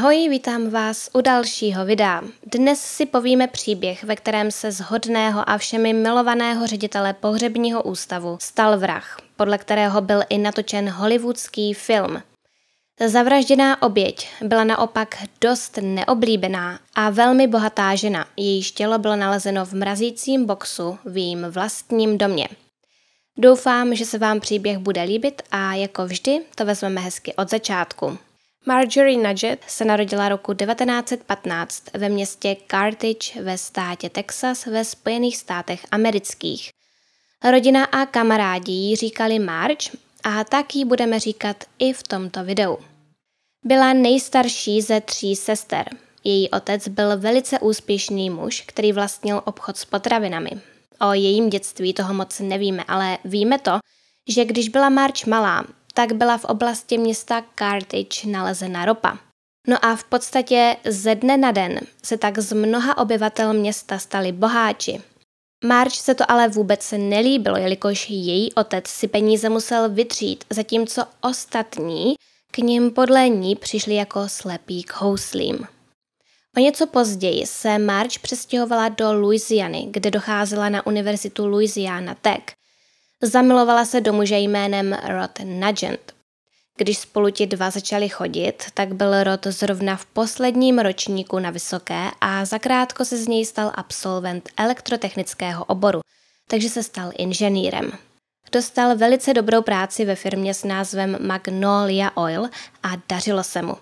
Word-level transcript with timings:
Ahoj, 0.00 0.28
vítám 0.28 0.70
vás 0.70 1.10
u 1.12 1.20
dalšího 1.20 1.84
videa. 1.84 2.22
Dnes 2.46 2.80
si 2.80 3.06
povíme 3.06 3.46
příběh, 3.46 4.04
ve 4.04 4.16
kterém 4.16 4.50
se 4.50 4.72
z 4.72 4.80
hodného 4.80 5.50
a 5.50 5.58
všemi 5.58 5.92
milovaného 5.92 6.66
ředitele 6.66 7.12
pohřebního 7.12 7.82
ústavu 7.82 8.38
stal 8.40 8.78
vrah, 8.78 9.16
podle 9.36 9.58
kterého 9.58 10.00
byl 10.00 10.22
i 10.28 10.38
natočen 10.38 10.90
hollywoodský 10.90 11.74
film. 11.74 12.22
Zavražděná 13.06 13.82
oběť 13.82 14.28
byla 14.42 14.64
naopak 14.64 15.16
dost 15.40 15.78
neoblíbená 15.82 16.80
a 16.94 17.10
velmi 17.10 17.46
bohatá 17.46 17.94
žena, 17.94 18.26
jejíž 18.36 18.70
tělo 18.70 18.98
bylo 18.98 19.16
nalezeno 19.16 19.64
v 19.64 19.72
mrazícím 19.72 20.46
boxu 20.46 20.98
v 21.04 21.16
jejím 21.16 21.46
vlastním 21.50 22.18
domě. 22.18 22.48
Doufám, 23.38 23.94
že 23.94 24.06
se 24.06 24.18
vám 24.18 24.40
příběh 24.40 24.78
bude 24.78 25.02
líbit 25.02 25.42
a 25.50 25.74
jako 25.74 26.06
vždy 26.06 26.40
to 26.54 26.64
vezmeme 26.64 27.00
hezky 27.00 27.34
od 27.34 27.50
začátku. 27.50 28.18
Marjorie 28.66 29.28
Nugget 29.28 29.64
se 29.66 29.84
narodila 29.84 30.28
roku 30.28 30.54
1915 30.54 31.84
ve 31.94 32.08
městě 32.08 32.56
Carthage 32.70 33.42
ve 33.42 33.58
státě 33.58 34.10
Texas 34.10 34.66
ve 34.66 34.84
Spojených 34.84 35.36
státech 35.36 35.86
amerických. 35.90 36.70
Rodina 37.50 37.84
a 37.84 38.06
kamarádi 38.06 38.72
jí 38.72 38.96
říkali 38.96 39.38
Marge 39.38 39.90
a 40.24 40.44
tak 40.44 40.74
ji 40.74 40.84
budeme 40.84 41.20
říkat 41.20 41.64
i 41.78 41.92
v 41.92 42.02
tomto 42.02 42.44
videu. 42.44 42.78
Byla 43.64 43.92
nejstarší 43.92 44.82
ze 44.82 45.00
tří 45.00 45.36
sester. 45.36 45.88
Její 46.24 46.50
otec 46.50 46.88
byl 46.88 47.18
velice 47.18 47.58
úspěšný 47.58 48.30
muž, 48.30 48.64
který 48.66 48.92
vlastnil 48.92 49.42
obchod 49.44 49.76
s 49.76 49.84
potravinami. 49.84 50.50
O 51.00 51.12
jejím 51.12 51.50
dětství 51.50 51.94
toho 51.94 52.14
moc 52.14 52.40
nevíme, 52.40 52.84
ale 52.88 53.18
víme 53.24 53.58
to, 53.58 53.78
že 54.28 54.44
když 54.44 54.68
byla 54.68 54.88
March 54.88 55.26
malá, 55.26 55.64
tak 55.94 56.12
byla 56.12 56.38
v 56.38 56.44
oblasti 56.44 56.98
města 56.98 57.44
Carthage 57.58 58.26
nalezena 58.26 58.84
ropa. 58.84 59.18
No 59.68 59.84
a 59.84 59.96
v 59.96 60.04
podstatě 60.04 60.76
ze 60.88 61.14
dne 61.14 61.36
na 61.36 61.50
den 61.52 61.80
se 62.02 62.18
tak 62.18 62.38
z 62.38 62.52
mnoha 62.52 62.98
obyvatel 62.98 63.52
města 63.52 63.98
stali 63.98 64.32
boháči. 64.32 65.00
March 65.64 65.94
se 65.94 66.14
to 66.14 66.30
ale 66.30 66.48
vůbec 66.48 66.94
nelíbilo, 66.98 67.56
jelikož 67.56 68.10
její 68.10 68.54
otec 68.54 68.86
si 68.86 69.08
peníze 69.08 69.48
musel 69.48 69.90
vytřít, 69.90 70.44
zatímco 70.50 71.04
ostatní 71.20 72.14
k 72.50 72.58
ním 72.58 72.90
podle 72.90 73.28
ní 73.28 73.56
přišli 73.56 73.94
jako 73.94 74.28
slepí 74.28 74.82
k 74.82 74.92
houslím. 74.92 75.66
O 76.56 76.60
něco 76.60 76.86
později 76.86 77.46
se 77.46 77.78
March 77.78 78.18
přestěhovala 78.22 78.88
do 78.88 79.12
Louisiany, 79.12 79.86
kde 79.90 80.10
docházela 80.10 80.68
na 80.68 80.86
univerzitu 80.86 81.46
Louisiana 81.46 82.14
Tech. 82.14 82.42
Zamilovala 83.22 83.84
se 83.84 84.00
do 84.00 84.12
muže 84.12 84.38
jménem 84.38 84.92
Rod 84.92 85.30
Nugent. 85.44 86.14
Když 86.76 86.98
spolu 86.98 87.30
ti 87.30 87.46
dva 87.46 87.70
začali 87.70 88.08
chodit, 88.08 88.64
tak 88.74 88.94
byl 88.94 89.24
Rod 89.24 89.46
zrovna 89.46 89.96
v 89.96 90.06
posledním 90.06 90.78
ročníku 90.78 91.38
na 91.38 91.50
vysoké 91.50 92.10
a 92.20 92.44
zakrátko 92.44 93.04
se 93.04 93.16
z 93.16 93.28
něj 93.28 93.44
stal 93.44 93.72
absolvent 93.74 94.48
elektrotechnického 94.56 95.64
oboru, 95.64 96.00
takže 96.48 96.68
se 96.68 96.82
stal 96.82 97.10
inženýrem. 97.18 97.92
Dostal 98.52 98.96
velice 98.96 99.34
dobrou 99.34 99.62
práci 99.62 100.04
ve 100.04 100.14
firmě 100.14 100.54
s 100.54 100.64
názvem 100.64 101.16
Magnolia 101.26 102.10
Oil 102.14 102.44
a 102.82 102.88
dařilo 103.08 103.44
se 103.44 103.62
mu. 103.62 103.76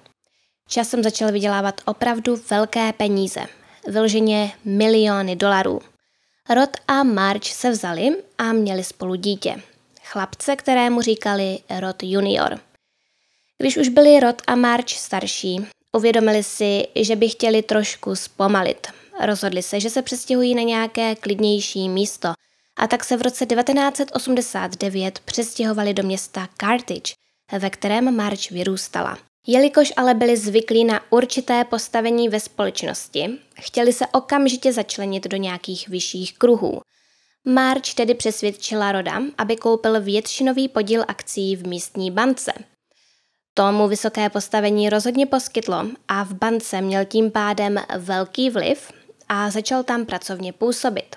Časem 0.68 1.02
začal 1.02 1.32
vydělávat 1.32 1.80
opravdu 1.84 2.40
velké 2.50 2.92
peníze, 2.92 3.40
vyloženě 3.86 4.52
miliony 4.64 5.36
dolarů. 5.36 5.80
Rod 6.54 6.70
a 6.88 7.02
March 7.02 7.44
se 7.44 7.70
vzali 7.70 8.16
a 8.38 8.52
měli 8.52 8.84
spolu 8.84 9.14
dítě. 9.14 9.62
Chlapce, 10.04 10.56
kterému 10.56 11.00
říkali 11.00 11.58
Rod 11.80 12.02
junior. 12.02 12.60
Když 13.58 13.76
už 13.76 13.88
byli 13.88 14.20
Rod 14.20 14.42
a 14.46 14.54
March 14.54 14.88
starší, 14.88 15.66
uvědomili 15.96 16.42
si, 16.42 16.86
že 16.96 17.16
by 17.16 17.28
chtěli 17.28 17.62
trošku 17.62 18.16
zpomalit. 18.16 18.86
Rozhodli 19.20 19.62
se, 19.62 19.80
že 19.80 19.90
se 19.90 20.02
přestěhují 20.02 20.54
na 20.54 20.62
nějaké 20.62 21.14
klidnější 21.14 21.88
místo 21.88 22.32
a 22.76 22.86
tak 22.86 23.04
se 23.04 23.16
v 23.16 23.22
roce 23.22 23.46
1989 23.46 25.18
přestěhovali 25.18 25.94
do 25.94 26.02
města 26.02 26.48
Carthage, 26.60 27.14
ve 27.58 27.70
kterém 27.70 28.16
March 28.16 28.50
vyrůstala. 28.50 29.18
Jelikož 29.46 29.92
ale 29.96 30.14
byli 30.14 30.36
zvyklí 30.36 30.84
na 30.84 31.00
určité 31.10 31.64
postavení 31.64 32.28
ve 32.28 32.40
společnosti, 32.40 33.38
chtěli 33.60 33.92
se 33.92 34.06
okamžitě 34.06 34.72
začlenit 34.72 35.26
do 35.26 35.36
nějakých 35.36 35.88
vyšších 35.88 36.38
kruhů. 36.38 36.80
March 37.44 37.94
tedy 37.94 38.14
přesvědčila 38.14 38.92
Roda, 38.92 39.22
aby 39.38 39.56
koupil 39.56 40.00
většinový 40.00 40.68
podíl 40.68 41.04
akcí 41.08 41.56
v 41.56 41.66
místní 41.66 42.10
bance. 42.10 42.52
Tomu 43.54 43.88
vysoké 43.88 44.30
postavení 44.30 44.90
rozhodně 44.90 45.26
poskytlo 45.26 45.86
a 46.08 46.24
v 46.24 46.32
bance 46.32 46.80
měl 46.80 47.04
tím 47.04 47.30
pádem 47.30 47.78
velký 47.96 48.50
vliv 48.50 48.92
a 49.28 49.50
začal 49.50 49.82
tam 49.82 50.06
pracovně 50.06 50.52
působit. 50.52 51.16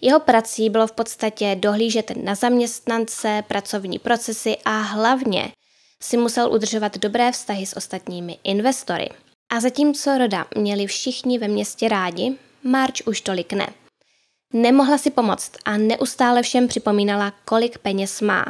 Jeho 0.00 0.20
prací 0.20 0.70
bylo 0.70 0.86
v 0.86 0.92
podstatě 0.92 1.56
dohlížet 1.60 2.12
na 2.16 2.34
zaměstnance, 2.34 3.44
pracovní 3.48 3.98
procesy 3.98 4.56
a 4.64 4.80
hlavně 4.80 5.52
si 6.02 6.16
musel 6.16 6.52
udržovat 6.52 6.98
dobré 6.98 7.32
vztahy 7.32 7.66
s 7.66 7.76
ostatními 7.76 8.38
investory. 8.44 9.08
A 9.52 9.60
zatímco 9.60 10.18
Roda 10.18 10.46
měli 10.56 10.86
všichni 10.86 11.38
ve 11.38 11.48
městě 11.48 11.88
rádi, 11.88 12.36
March 12.62 13.06
už 13.06 13.20
tolik 13.20 13.52
ne. 13.52 13.68
Nemohla 14.52 14.98
si 14.98 15.10
pomoct 15.10 15.52
a 15.64 15.76
neustále 15.76 16.42
všem 16.42 16.68
připomínala, 16.68 17.32
kolik 17.44 17.78
peněz 17.78 18.20
má. 18.20 18.44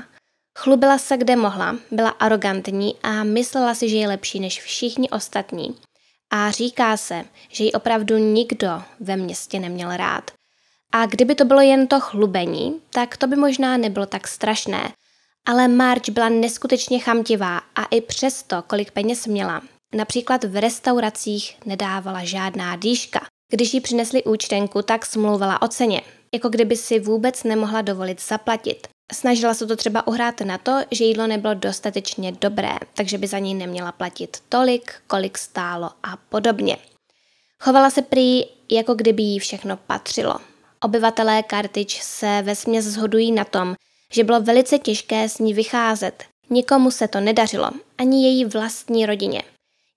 Chlubila 0.59 0.99
se, 0.99 1.17
kde 1.17 1.37
mohla, 1.37 1.77
byla 1.91 2.11
arrogantní 2.11 2.95
a 3.03 3.25
myslela 3.25 3.75
si, 3.75 3.89
že 3.89 3.97
je 3.97 4.09
lepší 4.09 4.41
než 4.41 4.63
všichni 4.63 5.11
ostatní. 5.11 5.77
A 6.31 6.51
říká 6.51 6.97
se, 6.97 7.25
že 7.49 7.65
ji 7.65 7.73
opravdu 7.73 8.19
nikdo 8.19 8.83
ve 9.01 9.17
městě 9.17 9.61
neměl 9.61 9.97
rád. 9.97 10.31
A 10.93 11.07
kdyby 11.07 11.35
to 11.35 11.45
bylo 11.45 11.61
jen 11.61 11.87
to 11.87 12.01
chlubení, 12.01 12.81
tak 12.91 13.17
to 13.17 13.27
by 13.27 13.37
možná 13.37 13.77
nebylo 13.77 14.07
tak 14.07 14.29
strašné, 14.29 14.93
ale 15.47 15.69
Marge 15.69 16.13
byla 16.13 16.29
neskutečně 16.29 16.99
chamtivá 16.99 17.59
a 17.59 17.85
i 17.85 18.01
přesto, 18.01 18.63
kolik 18.67 18.91
peněz 18.91 19.27
měla, 19.27 19.63
například 19.95 20.45
v 20.45 20.61
restauracích 20.61 21.57
nedávala 21.67 22.25
žádná 22.25 22.77
dýška. 22.77 23.21
Když 23.51 23.75
jí 23.75 23.81
přinesli 23.81 24.25
účtenku, 24.25 24.83
tak 24.83 25.07
smlouvala 25.07 25.63
o 25.63 25.69
ceně, 25.69 26.03
jako 26.35 26.49
kdyby 26.49 26.77
si 26.77 27.01
vůbec 27.01 27.45
nemohla 27.45 27.83
dovolit 27.83 28.23
zaplatit. 28.23 28.87
Snažila 29.13 29.55
se 29.55 29.67
to 29.67 29.77
třeba 29.77 30.07
uhrát 30.07 30.41
na 30.41 30.59
to, 30.59 30.73
že 30.91 31.05
jídlo 31.05 31.27
nebylo 31.27 31.55
dostatečně 31.55 32.33
dobré, 32.33 32.73
takže 32.95 33.19
by 33.19 33.27
za 33.27 33.39
něj 33.39 33.55
neměla 33.55 33.93
platit 33.93 34.37
tolik, 34.49 34.95
kolik 35.07 35.39
stálo 35.39 35.91
a 36.03 36.17
podobně. 36.29 36.77
Chovala 37.61 37.91
se 37.91 38.03
prý, 38.03 38.43
jako 38.71 38.95
kdyby 38.95 39.23
jí 39.23 39.39
všechno 39.39 39.77
patřilo. 39.77 40.35
Obyvatelé 40.81 41.43
Kartič 41.43 42.03
se 42.03 42.43
ve 42.43 42.55
směs 42.55 42.85
zhodují 42.85 43.33
na 43.33 43.45
tom, 43.45 43.75
že 44.13 44.25
bylo 44.25 44.41
velice 44.41 44.79
těžké 44.79 45.29
s 45.29 45.39
ní 45.39 45.55
vycházet. 45.55 46.25
Nikomu 46.51 46.91
se 46.91 47.09
to 47.09 47.21
nedařilo, 47.21 47.71
ani 47.99 48.25
její 48.25 48.45
vlastní 48.45 49.07
rodině. 49.07 49.43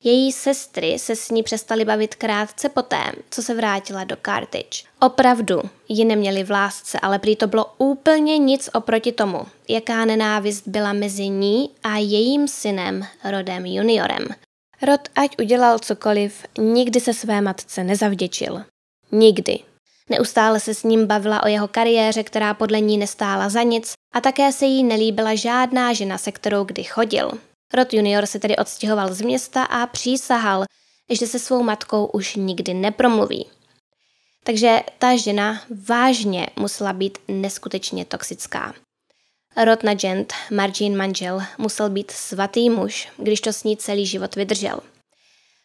Její 0.03 0.31
sestry 0.31 0.99
se 0.99 1.15
s 1.15 1.31
ní 1.31 1.43
přestaly 1.43 1.85
bavit 1.85 2.15
krátce 2.15 2.69
poté, 2.69 3.03
co 3.29 3.43
se 3.43 3.53
vrátila 3.53 4.03
do 4.03 4.15
Carthage. 4.25 4.83
Opravdu 5.01 5.61
ji 5.89 6.05
neměli 6.05 6.43
v 6.43 6.51
lásce, 6.51 6.99
ale 6.99 7.19
prý 7.19 7.35
to 7.35 7.47
bylo 7.47 7.65
úplně 7.77 8.37
nic 8.37 8.69
oproti 8.73 9.11
tomu, 9.11 9.45
jaká 9.69 10.05
nenávist 10.05 10.67
byla 10.67 10.93
mezi 10.93 11.27
ní 11.29 11.69
a 11.83 11.97
jejím 11.97 12.47
synem 12.47 13.05
Rodem 13.31 13.65
juniorem. 13.65 14.27
Rod, 14.81 15.01
ať 15.15 15.39
udělal 15.39 15.79
cokoliv, 15.79 16.45
nikdy 16.57 16.99
se 16.99 17.13
své 17.13 17.41
matce 17.41 17.83
nezavděčil. 17.83 18.63
Nikdy. 19.11 19.59
Neustále 20.09 20.59
se 20.59 20.73
s 20.73 20.83
ním 20.83 21.07
bavila 21.07 21.43
o 21.43 21.47
jeho 21.47 21.67
kariéře, 21.67 22.23
která 22.23 22.53
podle 22.53 22.79
ní 22.79 22.97
nestála 22.97 23.49
za 23.49 23.63
nic 23.63 23.93
a 24.13 24.21
také 24.21 24.51
se 24.51 24.65
jí 24.65 24.83
nelíbila 24.83 25.35
žádná 25.35 25.93
žena, 25.93 26.17
se 26.17 26.31
kterou 26.31 26.63
kdy 26.63 26.83
chodil. 26.83 27.31
Rod 27.73 27.93
junior 27.93 28.25
se 28.25 28.39
tedy 28.39 28.55
odstěhoval 28.55 29.13
z 29.13 29.21
města 29.21 29.63
a 29.63 29.87
přísahal, 29.87 30.63
že 31.11 31.27
se 31.27 31.39
svou 31.39 31.63
matkou 31.63 32.05
už 32.05 32.35
nikdy 32.35 32.73
nepromluví. 32.73 33.45
Takže 34.43 34.79
ta 34.99 35.17
žena 35.17 35.61
vážně 35.87 36.47
musela 36.55 36.93
být 36.93 37.17
neskutečně 37.27 38.05
toxická. 38.05 38.73
Rod 39.63 39.83
Nugent, 39.83 40.33
Margin 40.51 40.97
manžel, 40.97 41.41
musel 41.57 41.89
být 41.89 42.11
svatý 42.11 42.69
muž, 42.69 43.09
když 43.17 43.41
to 43.41 43.53
s 43.53 43.63
ní 43.63 43.77
celý 43.77 44.05
život 44.05 44.35
vydržel– 44.35 44.79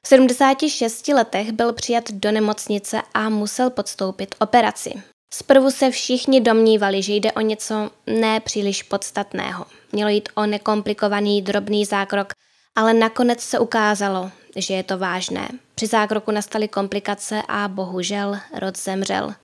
v 0.05 0.09
76 0.09 1.09
letech 1.09 1.53
byl 1.53 1.73
přijat 1.73 2.11
do 2.11 2.33
nemocnice 2.33 3.03
a 3.15 3.29
musel 3.29 3.71
podstoupit 3.71 4.35
operaci. 4.39 5.03
Zprvu 5.33 5.71
se 5.71 5.91
všichni 5.91 6.41
domnívali, 6.41 7.03
že 7.03 7.15
jde 7.15 7.33
o 7.33 7.41
něco 7.41 7.91
nepříliš 8.07 8.83
podstatného. 8.83 9.67
Mělo 9.93 10.11
jít 10.11 10.29
o 10.35 10.47
nekomplikovaný 10.47 11.43
drobný 11.43 11.85
zákrok, 11.85 12.33
ale 12.77 12.95
nakonec 12.95 13.41
se 13.41 13.59
ukázalo, 13.59 14.31
že 14.57 14.75
je 14.75 14.83
to 14.83 14.99
vážné. 14.99 15.49
Při 15.75 15.87
zákroku 15.87 16.31
nastaly 16.31 16.69
komplikace 16.69 17.43
a 17.49 17.69
bohužel 17.69 18.39
rod 18.59 18.79
zemřel. 18.79 19.35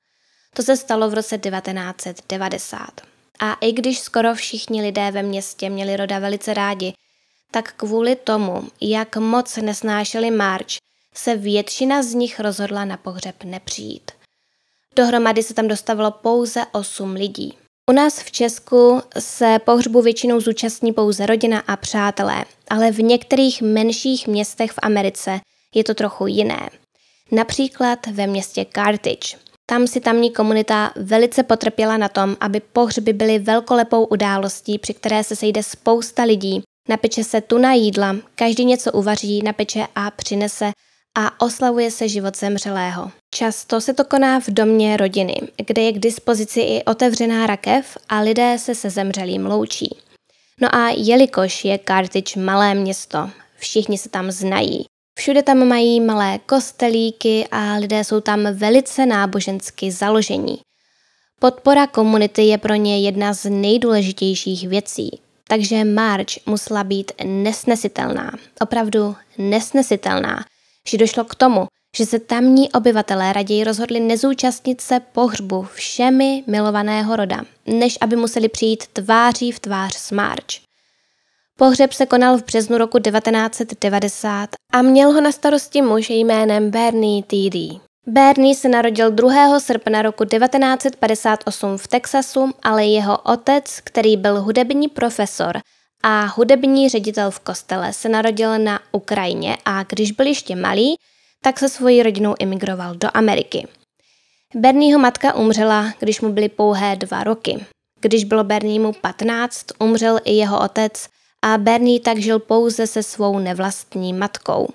To 0.54 0.62
se 0.62 0.76
stalo 0.76 1.10
v 1.10 1.14
roce 1.14 1.38
1990. 1.38 2.88
A 3.40 3.52
i 3.60 3.72
když 3.72 3.98
skoro 3.98 4.34
všichni 4.34 4.82
lidé 4.82 5.10
ve 5.10 5.22
městě 5.22 5.70
měli 5.70 5.96
roda 5.96 6.18
velice 6.18 6.54
rádi, 6.54 6.92
tak 7.52 7.72
kvůli 7.72 8.16
tomu, 8.16 8.68
jak 8.80 9.16
moc 9.16 9.56
nesnášeli 9.56 10.30
March, 10.30 10.76
se 11.14 11.36
většina 11.36 12.02
z 12.02 12.14
nich 12.14 12.40
rozhodla 12.40 12.84
na 12.84 12.96
pohřeb 12.96 13.44
nepřijít. 13.44 14.10
Dohromady 14.96 15.42
se 15.42 15.54
tam 15.54 15.68
dostavilo 15.68 16.10
pouze 16.10 16.60
8 16.72 17.12
lidí. 17.12 17.58
U 17.90 17.92
nás 17.92 18.20
v 18.22 18.32
Česku 18.32 19.02
se 19.18 19.58
pohřbu 19.64 20.02
většinou 20.02 20.40
zúčastní 20.40 20.92
pouze 20.92 21.26
rodina 21.26 21.58
a 21.66 21.76
přátelé, 21.76 22.44
ale 22.68 22.90
v 22.90 23.02
některých 23.02 23.62
menších 23.62 24.26
městech 24.26 24.72
v 24.72 24.78
Americe 24.82 25.40
je 25.74 25.84
to 25.84 25.94
trochu 25.94 26.26
jiné. 26.26 26.68
Například 27.32 28.06
ve 28.06 28.26
městě 28.26 28.66
Carthage. 28.74 29.36
Tam 29.66 29.86
si 29.86 30.00
tamní 30.00 30.30
komunita 30.30 30.92
velice 30.96 31.42
potrpěla 31.42 31.96
na 31.96 32.08
tom, 32.08 32.36
aby 32.40 32.60
pohřby 32.60 33.12
byly 33.12 33.38
velkolepou 33.38 34.04
událostí, 34.04 34.78
při 34.78 34.94
které 34.94 35.24
se 35.24 35.36
sejde 35.36 35.62
spousta 35.62 36.22
lidí, 36.22 36.62
napeče 36.88 37.24
se 37.24 37.40
tu 37.40 37.58
na 37.58 37.72
jídla, 37.72 38.16
každý 38.34 38.64
něco 38.64 38.92
uvaří, 38.92 39.42
napeče 39.42 39.86
a 39.94 40.10
přinese 40.10 40.70
a 41.18 41.40
oslavuje 41.40 41.90
se 41.90 42.08
život 42.08 42.36
zemřelého. 42.36 43.10
Často 43.34 43.80
se 43.80 43.94
to 43.94 44.04
koná 44.04 44.40
v 44.40 44.48
domě 44.48 44.96
rodiny, 44.96 45.34
kde 45.66 45.82
je 45.82 45.92
k 45.92 45.98
dispozici 45.98 46.60
i 46.60 46.84
otevřená 46.84 47.46
rakev 47.46 47.98
a 48.08 48.20
lidé 48.20 48.56
se 48.58 48.74
se 48.74 48.90
zemřelým 48.90 49.46
loučí. 49.46 49.96
No 50.60 50.74
a 50.74 50.88
jelikož 50.96 51.64
je 51.64 51.78
Carthage 51.88 52.40
malé 52.40 52.74
město, 52.74 53.30
všichni 53.58 53.98
se 53.98 54.08
tam 54.08 54.30
znají, 54.30 54.86
Všude 55.18 55.42
tam 55.42 55.68
mají 55.68 56.00
malé 56.00 56.38
kostelíky 56.46 57.48
a 57.50 57.74
lidé 57.74 58.04
jsou 58.04 58.20
tam 58.20 58.46
velice 58.52 59.06
nábožensky 59.06 59.92
založení. 59.92 60.58
Podpora 61.40 61.86
komunity 61.86 62.42
je 62.42 62.58
pro 62.58 62.74
ně 62.74 63.00
jedna 63.00 63.32
z 63.32 63.50
nejdůležitějších 63.50 64.68
věcí, 64.68 65.20
takže 65.48 65.84
March 65.84 66.46
musela 66.46 66.84
být 66.84 67.12
nesnesitelná, 67.24 68.32
opravdu 68.60 69.16
nesnesitelná, 69.38 70.44
že 70.88 70.98
došlo 70.98 71.24
k 71.24 71.34
tomu, 71.34 71.66
že 71.96 72.06
se 72.06 72.18
tamní 72.18 72.72
obyvatelé 72.72 73.32
raději 73.32 73.64
rozhodli 73.64 74.00
nezúčastnit 74.00 74.80
se 74.80 75.00
pohřbu 75.00 75.62
všemi 75.62 76.44
milovaného 76.46 77.16
roda, 77.16 77.44
než 77.66 77.98
aby 78.00 78.16
museli 78.16 78.48
přijít 78.48 78.86
tváří 78.86 79.52
v 79.52 79.60
tvář 79.60 79.94
s 79.94 80.12
March. 80.12 80.66
Pohřeb 81.58 81.92
se 81.92 82.06
konal 82.06 82.38
v 82.38 82.44
březnu 82.44 82.78
roku 82.78 82.98
1990 82.98 84.50
a 84.72 84.82
měl 84.82 85.12
ho 85.12 85.20
na 85.20 85.32
starosti 85.32 85.82
muž 85.82 86.10
jménem 86.10 86.70
Bernie 86.70 87.22
T.D. 87.22 87.85
Bernie 88.08 88.54
se 88.54 88.68
narodil 88.68 89.10
2. 89.10 89.60
srpna 89.60 90.02
roku 90.02 90.24
1958 90.24 91.78
v 91.78 91.88
Texasu, 91.88 92.50
ale 92.62 92.86
jeho 92.86 93.18
otec, 93.18 93.80
který 93.84 94.16
byl 94.16 94.42
hudební 94.42 94.88
profesor 94.88 95.58
a 96.02 96.24
hudební 96.24 96.88
ředitel 96.88 97.30
v 97.30 97.40
kostele, 97.40 97.92
se 97.92 98.08
narodil 98.08 98.58
na 98.58 98.80
Ukrajině 98.92 99.56
a 99.64 99.82
když 99.82 100.12
byl 100.12 100.26
ještě 100.26 100.56
malý, 100.56 100.96
tak 101.42 101.58
se 101.58 101.68
svojí 101.68 102.02
rodinou 102.02 102.34
emigroval 102.40 102.94
do 102.94 103.08
Ameriky. 103.14 103.68
Bernieho 104.54 105.00
matka 105.00 105.34
umřela, 105.34 105.92
když 105.98 106.20
mu 106.20 106.32
byly 106.32 106.48
pouhé 106.48 106.96
dva 106.96 107.24
roky. 107.24 107.66
Když 108.00 108.24
bylo 108.24 108.44
Berniemu 108.44 108.92
15, 108.92 109.66
umřel 109.78 110.18
i 110.24 110.32
jeho 110.32 110.64
otec 110.64 111.08
a 111.42 111.58
Bernie 111.58 112.00
tak 112.00 112.18
žil 112.18 112.38
pouze 112.38 112.86
se 112.86 113.02
svou 113.02 113.38
nevlastní 113.38 114.12
matkou. 114.12 114.68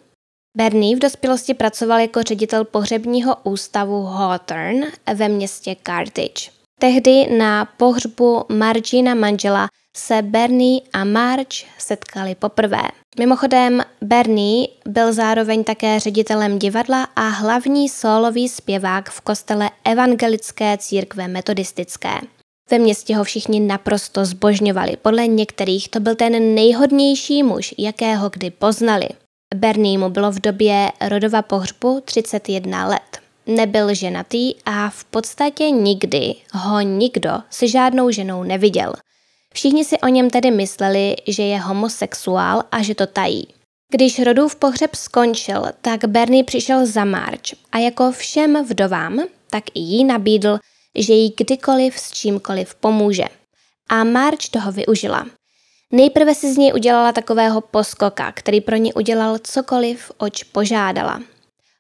Bernie 0.58 0.96
v 0.96 1.00
dospělosti 1.00 1.54
pracoval 1.54 2.00
jako 2.00 2.24
ředitel 2.24 2.66
pohřebního 2.66 3.36
ústavu 3.44 4.04
Hawthorne 4.04 4.92
ve 5.16 5.30
městě 5.30 5.76
Carthage. 5.84 6.52
Tehdy 6.80 7.38
na 7.38 7.66
pohřbu 7.66 8.46
Margina 8.50 9.16
manžela 9.16 9.68
se 9.98 10.22
Bernie 10.22 10.82
a 10.94 11.04
Marge 11.04 11.66
setkali 11.78 12.36
poprvé. 12.36 12.82
Mimochodem, 13.20 13.82
Bernie 14.02 14.68
byl 14.88 15.14
zároveň 15.14 15.64
také 15.64 16.00
ředitelem 16.00 16.60
divadla 16.60 17.04
a 17.16 17.28
hlavní 17.28 17.90
solový 17.90 18.50
zpěvák 18.50 19.10
v 19.10 19.22
kostele 19.22 19.70
Evangelické 19.86 20.78
církve 20.78 21.28
metodistické. 21.28 22.14
Ve 22.72 22.80
městě 22.80 23.16
ho 23.16 23.24
všichni 23.24 23.60
naprosto 23.60 24.26
zbožňovali. 24.26 24.98
Podle 25.02 25.28
některých 25.28 25.90
to 25.90 26.00
byl 26.00 26.16
ten 26.16 26.56
nejhodnější 26.56 27.44
muž, 27.44 27.76
jakého 27.78 28.30
kdy 28.30 28.50
poznali. 28.50 29.10
Bernie 29.56 29.98
mu 29.98 30.10
bylo 30.10 30.32
v 30.32 30.40
době 30.40 30.92
rodova 31.10 31.42
pohřbu 31.42 32.02
31 32.06 32.88
let. 32.88 33.20
Nebyl 33.48 33.96
ženatý 33.96 34.56
a 34.66 34.90
v 34.90 35.04
podstatě 35.04 35.70
nikdy 35.70 36.36
ho 36.52 36.82
nikdo 36.82 37.32
se 37.50 37.68
žádnou 37.68 38.12
ženou 38.12 38.44
neviděl. 38.44 38.94
Všichni 39.54 39.86
si 39.86 40.00
o 40.00 40.08
něm 40.08 40.30
tedy 40.30 40.52
mysleli, 40.52 41.16
že 41.28 41.44
je 41.44 41.60
homosexuál 41.60 42.64
a 42.72 42.84
že 42.84 42.96
to 42.96 43.08
tají. 43.08 43.48
Když 43.92 44.20
rodův 44.20 44.56
pohřeb 44.56 44.96
skončil, 44.96 45.64
tak 45.82 46.06
Bernie 46.06 46.44
přišel 46.44 46.86
za 46.86 47.06
March 47.06 47.54
a 47.72 47.78
jako 47.78 48.12
všem 48.12 48.66
vdovám, 48.66 49.20
tak 49.50 49.64
i 49.74 49.80
jí 49.80 50.04
nabídl, 50.04 50.60
že 50.96 51.14
jí 51.14 51.34
kdykoliv 51.38 52.00
s 52.00 52.12
čímkoliv 52.12 52.76
pomůže. 52.76 53.26
A 53.90 54.04
March 54.04 54.50
toho 54.52 54.72
využila. 54.72 55.26
Nejprve 55.92 56.36
si 56.36 56.54
z 56.54 56.58
něj 56.58 56.74
udělala 56.74 57.12
takového 57.12 57.62
poskoka, 57.62 58.32
který 58.32 58.62
pro 58.62 58.76
ní 58.76 58.94
udělal 58.94 59.38
cokoliv, 59.38 60.12
oč 60.18 60.44
požádala. 60.44 61.22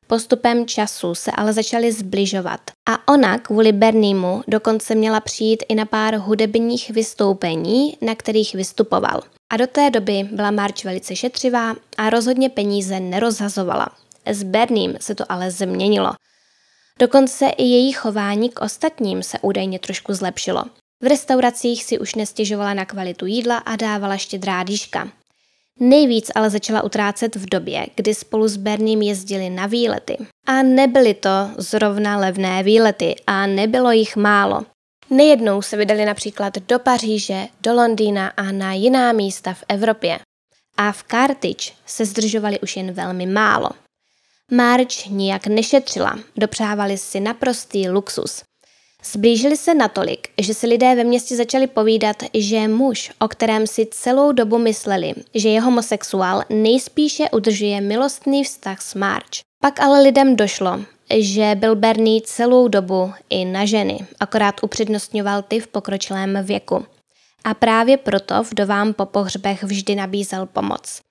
Postupem 0.07 0.67
času 0.67 1.15
se 1.15 1.31
ale 1.31 1.53
začali 1.53 1.91
zbližovat 1.91 2.61
a 2.89 3.13
ona 3.13 3.37
kvůli 3.37 3.71
Berniemu 3.71 4.43
dokonce 4.47 4.95
měla 4.95 5.19
přijít 5.19 5.63
i 5.69 5.75
na 5.75 5.85
pár 5.85 6.15
hudebních 6.15 6.89
vystoupení, 6.89 7.97
na 8.01 8.15
kterých 8.15 8.55
vystupoval. 8.55 9.21
A 9.49 9.57
do 9.57 9.67
té 9.67 9.89
doby 9.89 10.29
byla 10.31 10.51
March 10.51 10.83
velice 10.83 11.15
šetřivá 11.15 11.75
a 11.97 12.09
rozhodně 12.09 12.49
peníze 12.49 12.99
nerozhazovala. 12.99 13.89
S 14.25 14.43
Berniem 14.43 14.95
se 14.99 15.15
to 15.15 15.31
ale 15.31 15.51
změnilo– 15.51 16.11
Dokonce 17.01 17.47
i 17.47 17.63
její 17.63 17.91
chování 17.91 18.49
k 18.49 18.61
ostatním 18.61 19.23
se 19.23 19.39
údajně 19.41 19.79
trošku 19.79 20.13
zlepšilo. 20.13 20.63
V 21.01 21.07
restauracích 21.07 21.83
si 21.83 21.99
už 21.99 22.15
nestěžovala 22.15 22.73
na 22.73 22.85
kvalitu 22.85 23.25
jídla 23.25 23.57
a 23.57 23.75
dávala 23.75 24.17
štědrá 24.17 24.63
dýška. 24.63 25.09
Nejvíc 25.79 26.31
ale 26.35 26.49
začala 26.49 26.81
utrácet 26.81 27.35
v 27.35 27.49
době, 27.49 27.85
kdy 27.95 28.13
spolu 28.13 28.47
s 28.47 28.57
Berným 28.57 29.01
jezdili 29.01 29.49
na 29.49 29.65
výlety. 29.65 30.17
A 30.47 30.63
nebyly 30.63 31.13
to 31.13 31.29
zrovna 31.57 32.17
levné 32.17 32.63
výlety 32.63 33.15
a 33.27 33.47
nebylo 33.47 33.91
jich 33.91 34.15
málo. 34.15 34.65
Nejednou 35.09 35.61
se 35.61 35.77
vydali 35.77 36.05
například 36.05 36.57
do 36.57 36.79
Paříže, 36.79 37.47
do 37.61 37.73
Londýna 37.73 38.27
a 38.27 38.51
na 38.51 38.73
jiná 38.73 39.11
místa 39.11 39.53
v 39.53 39.63
Evropě. 39.67 40.19
A 40.77 40.91
v 40.91 41.03
Carthage 41.03 41.73
se 41.85 42.05
zdržovali 42.05 42.59
už 42.59 42.77
jen 42.77 42.91
velmi 42.91 43.25
málo. 43.25 43.69
March 44.51 45.05
nijak 45.07 45.47
nešetřila, 45.47 46.19
dopřávali 46.37 46.97
si 46.97 47.19
naprostý 47.19 47.89
luxus. 47.89 48.43
Zblížili 49.03 49.57
se 49.57 49.73
natolik, 49.73 50.27
že 50.41 50.53
si 50.53 50.67
lidé 50.67 50.95
ve 50.95 51.03
městě 51.03 51.35
začali 51.35 51.67
povídat, 51.67 52.15
že 52.33 52.67
muž, 52.67 53.11
o 53.19 53.27
kterém 53.27 53.67
si 53.67 53.87
celou 53.91 54.31
dobu 54.31 54.57
mysleli, 54.57 55.13
že 55.35 55.49
je 55.49 55.61
homosexuál, 55.61 56.43
nejspíše 56.49 57.29
udržuje 57.29 57.81
milostný 57.81 58.43
vztah 58.43 58.81
s 58.81 58.95
March. 58.95 59.29
Pak 59.61 59.79
ale 59.79 60.01
lidem 60.01 60.35
došlo, 60.35 60.79
že 61.19 61.55
byl 61.55 61.75
Bernie 61.75 62.21
celou 62.21 62.67
dobu 62.67 63.11
i 63.29 63.45
na 63.45 63.65
ženy, 63.65 63.99
akorát 64.19 64.55
upřednostňoval 64.63 65.41
ty 65.41 65.59
v 65.59 65.67
pokročilém 65.67 66.37
věku. 66.43 66.85
A 67.43 67.53
právě 67.53 67.97
proto 67.97 68.43
vdovám 68.43 68.93
po 68.93 69.05
pohřbech 69.05 69.63
vždy 69.63 69.95
nabízel 69.95 70.45
pomoc. 70.45 71.01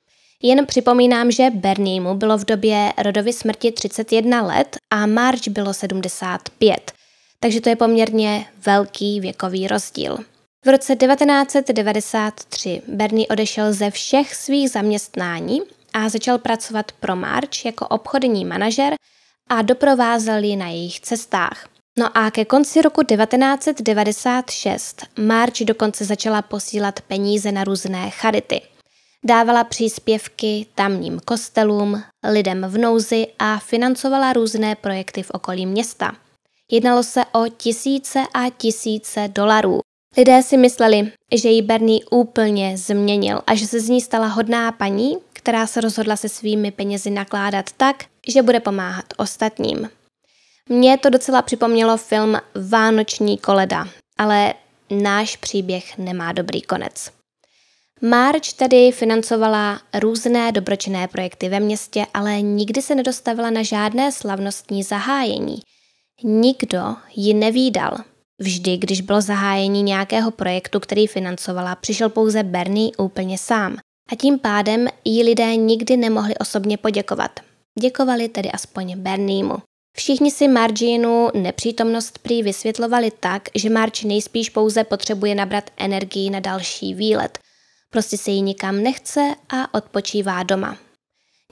Jen 0.43 0.67
připomínám, 0.67 1.31
že 1.31 1.51
Berniemu 1.55 2.15
bylo 2.15 2.39
v 2.39 2.45
době 2.45 2.93
rodovy 2.99 3.33
smrti 3.33 3.73
31 3.73 4.43
let 4.43 4.77
a 4.91 5.07
March 5.07 5.49
bylo 5.49 5.75
75, 5.75 6.93
takže 7.41 7.61
to 7.61 7.69
je 7.69 7.77
poměrně 7.77 8.47
velký 8.67 9.21
věkový 9.21 9.69
rozdíl. 9.69 10.19
V 10.65 10.69
roce 10.69 10.97
1993 10.97 12.83
Bernie 12.89 13.27
odešel 13.27 13.73
ze 13.73 13.91
všech 13.91 14.35
svých 14.35 14.71
zaměstnání 14.71 15.61
a 15.93 16.09
začal 16.09 16.39
pracovat 16.39 16.93
pro 16.93 17.17
March 17.17 17.65
jako 17.65 17.87
obchodní 17.87 18.45
manažer 18.45 18.95
a 19.49 19.63
doprovázel 19.63 20.45
ji 20.45 20.57
na 20.57 20.69
jejich 20.69 21.01
cestách. 21.01 21.69
No 21.99 22.19
a 22.19 22.31
ke 22.31 22.45
konci 22.45 22.83
roku 22.83 23.03
1996 23.03 25.07
March 25.19 25.61
dokonce 25.65 26.05
začala 26.05 26.43
posílat 26.43 27.01
peníze 27.01 27.53
na 27.53 27.65
různé 27.65 28.11
charity– 28.11 28.61
Dávala 29.25 29.65
příspěvky 29.65 30.67
tamním 30.75 31.21
kostelům, 31.21 32.03
lidem 32.31 32.67
v 32.69 32.79
nouzi 32.79 33.27
a 33.39 33.59
financovala 33.59 34.33
různé 34.33 34.75
projekty 34.75 35.23
v 35.23 35.31
okolí 35.31 35.67
města. 35.67 36.13
Jednalo 36.71 37.03
se 37.03 37.25
o 37.33 37.49
tisíce 37.49 38.23
a 38.35 38.50
tisíce 38.50 39.29
dolarů. 39.29 39.81
Lidé 40.17 40.43
si 40.43 40.57
mysleli, 40.57 41.12
že 41.35 41.49
ji 41.49 41.62
Bernie 41.62 42.00
úplně 42.11 42.79
změnil 42.79 43.41
a 43.47 43.55
že 43.55 43.67
se 43.67 43.81
z 43.81 43.89
ní 43.89 44.00
stala 44.00 44.27
hodná 44.27 44.73
paní, 44.73 45.17
která 45.33 45.67
se 45.67 45.81
rozhodla 45.81 46.17
se 46.17 46.29
svými 46.29 46.71
penězi 46.71 47.11
nakládat 47.11 47.73
tak, 47.77 48.05
že 48.29 48.43
bude 48.43 48.61
pomáhat 48.61 49.05
ostatním. 49.17 49.91
Mně 50.69 50.99
to 50.99 51.11
docela 51.11 51.43
připomnělo 51.43 51.97
film 51.97 52.37
Vánoční 52.69 53.39
koleda, 53.39 53.89
ale 54.19 54.55
náš 54.91 55.37
příběh 55.37 55.99
nemá 55.99 56.33
dobrý 56.33 56.62
konec. 56.62 57.11
March 58.03 58.53
tedy 58.57 58.93
financovala 58.93 59.81
různé 60.00 60.53
dobročinné 60.53 61.09
projekty 61.09 61.49
ve 61.49 61.61
městě, 61.61 62.07
ale 62.15 62.41
nikdy 62.41 62.83
se 62.83 62.95
nedostavila 62.95 63.50
na 63.50 63.62
žádné 63.62 64.12
slavnostní 64.12 64.83
zahájení. 64.83 65.61
Nikdo 66.23 66.97
ji 67.17 67.35
nevídal. 67.35 67.97
Vždy, 68.39 68.77
když 68.77 69.00
bylo 69.00 69.21
zahájení 69.21 69.83
nějakého 69.83 70.31
projektu, 70.31 70.81
který 70.81 71.07
financovala, 71.07 71.75
přišel 71.75 72.09
pouze 72.09 72.43
Bernie 72.43 72.91
úplně 72.99 73.39
sám. 73.39 73.77
A 74.12 74.17
tím 74.17 74.39
pádem 74.39 74.87
jí 75.05 75.23
lidé 75.23 75.57
nikdy 75.57 75.97
nemohli 75.97 76.39
osobně 76.39 76.77
poděkovat. 76.77 77.41
Děkovali 77.81 78.29
tedy 78.29 78.50
aspoň 78.50 78.97
Berniemu. 78.97 79.55
Všichni 79.97 80.31
si 80.31 80.49
Marginu 80.49 81.29
nepřítomnost 81.35 82.19
prý 82.19 82.43
vysvětlovali 82.43 83.11
tak, 83.21 83.49
že 83.55 83.71
Marge 83.71 84.09
nejspíš 84.09 84.50
pouze 84.50 84.85
potřebuje 84.85 85.35
nabrat 85.35 85.71
energii 85.77 86.31
na 86.31 86.41
další 86.41 86.95
výlet. 86.95 87.39
Prostě 87.91 88.19
se 88.19 88.31
jí 88.31 88.43
nikam 88.43 88.83
nechce 88.83 89.35
a 89.49 89.75
odpočívá 89.75 90.43
doma. 90.43 90.77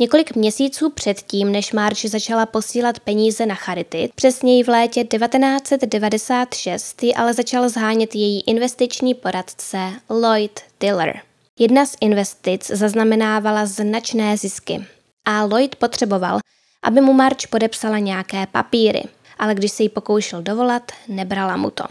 Několik 0.00 0.36
měsíců 0.36 0.90
předtím, 0.90 1.52
než 1.52 1.72
Marge 1.72 2.08
začala 2.08 2.46
posílat 2.46 3.00
peníze 3.00 3.46
na 3.46 3.54
charity, 3.54 4.10
přesněji 4.14 4.62
v 4.62 4.68
létě 4.68 5.04
1996 5.04 7.04
ale 7.16 7.34
začal 7.34 7.68
zhánět 7.68 8.14
její 8.14 8.40
investiční 8.40 9.14
poradce 9.14 9.78
Lloyd 10.10 10.60
Diller. 10.80 11.20
Jedna 11.58 11.86
z 11.86 11.96
investic 12.00 12.66
zaznamenávala 12.66 13.66
značné 13.66 14.36
zisky 14.36 14.86
a 15.24 15.44
Lloyd 15.44 15.76
potřeboval, 15.76 16.38
aby 16.82 17.00
mu 17.00 17.12
March 17.12 17.48
podepsala 17.50 17.98
nějaké 17.98 18.46
papíry, 18.46 19.02
ale 19.38 19.54
když 19.54 19.72
se 19.72 19.82
jí 19.82 19.88
pokoušel 19.88 20.42
dovolat, 20.42 20.92
nebrala 21.08 21.56
mu 21.56 21.70
to. 21.70 21.84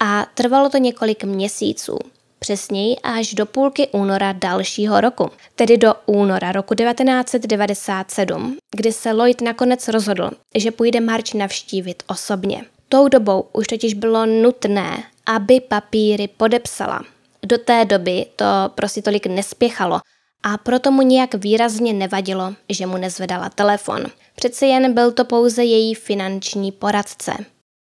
A 0.00 0.26
trvalo 0.34 0.70
to 0.70 0.78
několik 0.78 1.24
měsíců, 1.24 1.98
přesněji 2.38 2.96
až 3.02 3.34
do 3.34 3.46
půlky 3.46 3.88
února 3.88 4.32
dalšího 4.32 5.00
roku, 5.00 5.30
tedy 5.54 5.76
do 5.76 5.94
února 6.06 6.52
roku 6.52 6.74
1997, 6.74 8.56
kdy 8.76 8.92
se 8.92 9.12
Lloyd 9.12 9.40
nakonec 9.40 9.88
rozhodl, 9.88 10.30
že 10.54 10.70
půjde 10.70 11.00
March 11.00 11.34
navštívit 11.34 12.02
osobně. 12.06 12.64
Tou 12.88 13.08
dobou 13.08 13.44
už 13.52 13.66
totiž 13.66 13.94
bylo 13.94 14.26
nutné, 14.26 15.04
aby 15.26 15.60
papíry 15.60 16.28
podepsala. 16.28 17.02
Do 17.42 17.58
té 17.58 17.84
doby 17.84 18.26
to 18.36 18.44
prostě 18.74 19.02
tolik 19.02 19.26
nespěchalo 19.26 20.00
a 20.42 20.58
proto 20.58 20.90
mu 20.90 21.02
nějak 21.02 21.34
výrazně 21.34 21.92
nevadilo, 21.92 22.54
že 22.68 22.86
mu 22.86 22.96
nezvedala 22.96 23.48
telefon. 23.48 24.04
Přeci 24.34 24.66
jen 24.66 24.94
byl 24.94 25.12
to 25.12 25.24
pouze 25.24 25.64
její 25.64 25.94
finanční 25.94 26.72
poradce. 26.72 27.32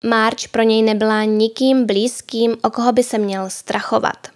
March 0.06 0.48
pro 0.52 0.64
něj 0.64 0.82
nebyla 0.82 1.24
nikým 1.24 1.86
blízkým, 1.86 2.58
o 2.64 2.70
koho 2.70 2.92
by 2.92 3.04
se 3.04 3.18
měl 3.18 3.50
strachovat. 3.50 4.28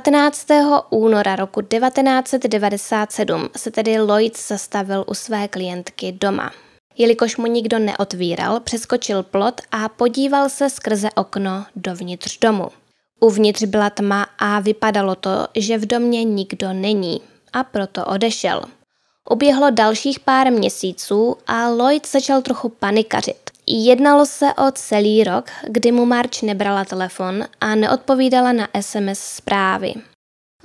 15. 0.00 0.46
února 0.90 1.36
roku 1.36 1.62
1997 1.62 3.48
se 3.56 3.70
tedy 3.70 4.00
Lloyd 4.00 4.38
zastavil 4.38 5.04
u 5.06 5.14
své 5.14 5.48
klientky 5.48 6.12
doma. 6.12 6.50
Jelikož 6.96 7.36
mu 7.36 7.46
nikdo 7.46 7.78
neotvíral, 7.78 8.60
přeskočil 8.60 9.22
plot 9.22 9.60
a 9.70 9.88
podíval 9.88 10.48
se 10.48 10.70
skrze 10.70 11.08
okno 11.14 11.64
dovnitř 11.76 12.38
domu. 12.38 12.68
Uvnitř 13.20 13.64
byla 13.64 13.90
tma 13.90 14.26
a 14.38 14.60
vypadalo 14.60 15.14
to, 15.14 15.46
že 15.56 15.78
v 15.78 15.86
domě 15.86 16.24
nikdo 16.24 16.72
není 16.72 17.20
a 17.52 17.64
proto 17.64 18.04
odešel. 18.04 18.62
Uběhlo 19.30 19.70
dalších 19.70 20.20
pár 20.20 20.52
měsíců 20.52 21.36
a 21.46 21.68
Lloyd 21.68 22.06
začal 22.06 22.42
trochu 22.42 22.68
panikařit. 22.68 23.43
Jednalo 23.66 24.26
se 24.26 24.54
o 24.54 24.70
celý 24.72 25.24
rok, 25.24 25.50
kdy 25.68 25.92
mu 25.92 26.06
March 26.06 26.42
nebrala 26.42 26.84
telefon 26.84 27.44
a 27.60 27.74
neodpovídala 27.74 28.52
na 28.52 28.68
SMS 28.80 29.18
zprávy. 29.18 29.94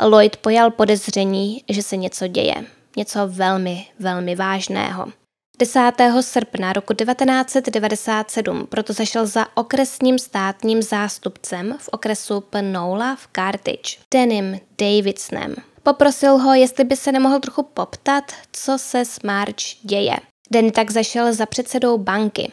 Lloyd 0.04 0.38
pojal 0.38 0.72
podezření, 0.72 1.64
že 1.70 1.84
se 1.84 1.98
něco 1.98 2.28
děje. 2.28 2.66
Něco 2.98 3.20
velmi, 3.28 3.88
velmi 4.00 4.36
vážného. 4.36 5.12
10. 5.60 5.92
srpna 6.22 6.74
roku 6.74 6.94
1997 6.94 8.68
proto 8.68 8.94
zašel 8.94 9.26
za 9.26 9.46
okresním 9.58 10.20
státním 10.20 10.82
zástupcem 10.82 11.78
v 11.80 11.90
okresu 11.92 12.42
Penola 12.42 13.16
v 13.16 13.28
Carthage, 13.36 13.98
Denim 14.12 14.60
Davidsonem. 14.78 15.56
Poprosil 15.84 16.38
ho, 16.38 16.54
jestli 16.54 16.84
by 16.84 16.96
se 16.96 17.12
nemohl 17.12 17.40
trochu 17.40 17.64
poptat, 17.64 18.24
co 18.52 18.78
se 18.78 19.06
s 19.06 19.20
March 19.24 19.64
děje. 19.82 20.16
Den 20.52 20.72
tak 20.72 20.92
zašel 20.92 21.34
za 21.34 21.46
předsedou 21.46 21.98
banky. 21.98 22.52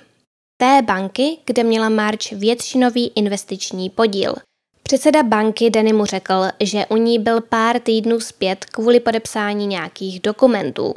Té 0.59 0.83
banky, 0.83 1.39
kde 1.47 1.65
měla 1.65 1.89
March 1.89 2.33
většinový 2.33 3.13
investiční 3.15 3.91
podíl. 3.91 4.35
Předseda 4.83 5.23
banky 5.23 5.71
Denny 5.71 5.93
mu 5.93 6.05
řekl, 6.05 6.45
že 6.61 6.87
u 6.87 6.97
ní 6.97 7.19
byl 7.19 7.41
pár 7.41 7.81
týdnů 7.81 8.21
zpět 8.21 8.65
kvůli 8.65 9.01
podepsání 9.01 9.67
nějakých 9.67 10.21
dokumentů. 10.21 10.95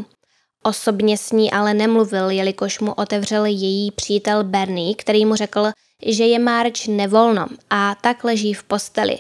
Osobně 0.64 1.18
s 1.18 1.32
ní 1.32 1.52
ale 1.52 1.74
nemluvil, 1.74 2.30
jelikož 2.30 2.80
mu 2.80 2.94
otevřel 2.94 3.46
její 3.46 3.92
přítel 3.92 4.44
Bernie, 4.44 4.96
který 4.96 5.26
mu 5.26 5.36
řekl, 5.36 5.72
že 6.06 6.26
je 6.26 6.40
March 6.40 6.88
nevolno 6.88 7.48
a 7.70 7.96
tak 8.02 8.24
leží 8.24 8.54
v 8.54 8.64
posteli. 8.64 9.20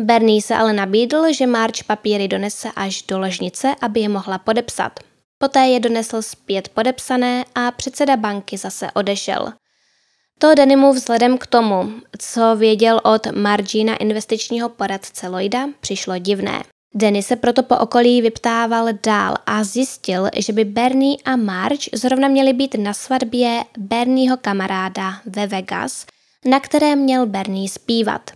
Bernie 0.00 0.42
se 0.42 0.54
ale 0.54 0.72
nabídl, 0.72 1.32
že 1.32 1.46
March 1.46 1.84
papíry 1.86 2.28
donese 2.28 2.68
až 2.76 3.02
do 3.02 3.18
ložnice, 3.18 3.74
aby 3.80 4.00
je 4.00 4.08
mohla 4.08 4.38
podepsat. 4.38 5.00
Poté 5.38 5.66
je 5.66 5.80
donesl 5.80 6.22
zpět 6.22 6.68
podepsané 6.68 7.44
a 7.54 7.70
předseda 7.70 8.16
banky 8.16 8.56
zase 8.56 8.90
odešel. 8.94 9.52
To 10.38 10.54
Denimu 10.54 10.92
vzhledem 10.92 11.38
k 11.38 11.46
tomu, 11.46 11.92
co 12.18 12.56
věděl 12.56 13.00
od 13.04 13.26
Margina 13.26 13.96
investičního 13.96 14.68
poradce 14.68 15.28
Lloyda, 15.28 15.68
přišlo 15.80 16.18
divné. 16.18 16.62
Denny 16.94 17.22
se 17.22 17.36
proto 17.36 17.62
po 17.62 17.76
okolí 17.76 18.22
vyptával 18.22 18.88
dál 19.06 19.36
a 19.46 19.64
zjistil, 19.64 20.28
že 20.36 20.52
by 20.52 20.64
Bernie 20.64 21.16
a 21.24 21.36
Marge 21.36 21.90
zrovna 21.94 22.28
měli 22.28 22.52
být 22.52 22.74
na 22.74 22.94
svatbě 22.94 23.64
Bernieho 23.78 24.36
kamaráda 24.36 25.14
ve 25.26 25.46
Vegas, 25.46 26.06
na 26.44 26.60
které 26.60 26.96
měl 26.96 27.26
Bernie 27.26 27.68
zpívat. 27.68 28.30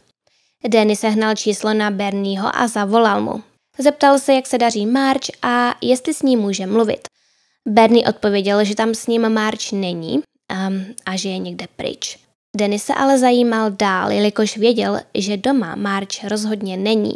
Danny 0.69 0.97
sehnal 0.97 1.35
číslo 1.35 1.75
na 1.75 1.91
Bernieho 1.91 2.57
a 2.57 2.69
zavolal 2.69 3.23
mu. 3.23 3.43
Zeptal 3.79 4.19
se, 4.19 4.35
jak 4.35 4.47
se 4.47 4.59
daří 4.59 4.87
Marge 4.87 5.33
a 5.43 5.75
jestli 5.83 6.15
s 6.15 6.23
ním 6.23 6.41
může 6.41 6.67
mluvit. 6.67 7.09
Bernie 7.69 8.09
odpověděl, 8.09 8.65
že 8.65 8.75
tam 8.75 8.95
s 8.95 9.07
ním 9.07 9.29
Marge 9.29 9.77
není 9.77 10.15
um, 10.15 10.85
a 11.07 11.17
že 11.17 11.29
je 11.29 11.39
někde 11.39 11.67
pryč. 11.77 12.19
Danny 12.57 12.79
se 12.79 12.95
ale 12.95 13.19
zajímal 13.19 13.71
dál, 13.71 14.11
jelikož 14.13 14.57
věděl, 14.57 15.01
že 15.15 15.37
doma 15.37 15.75
Marge 15.75 16.29
rozhodně 16.29 16.77
není. 16.77 17.13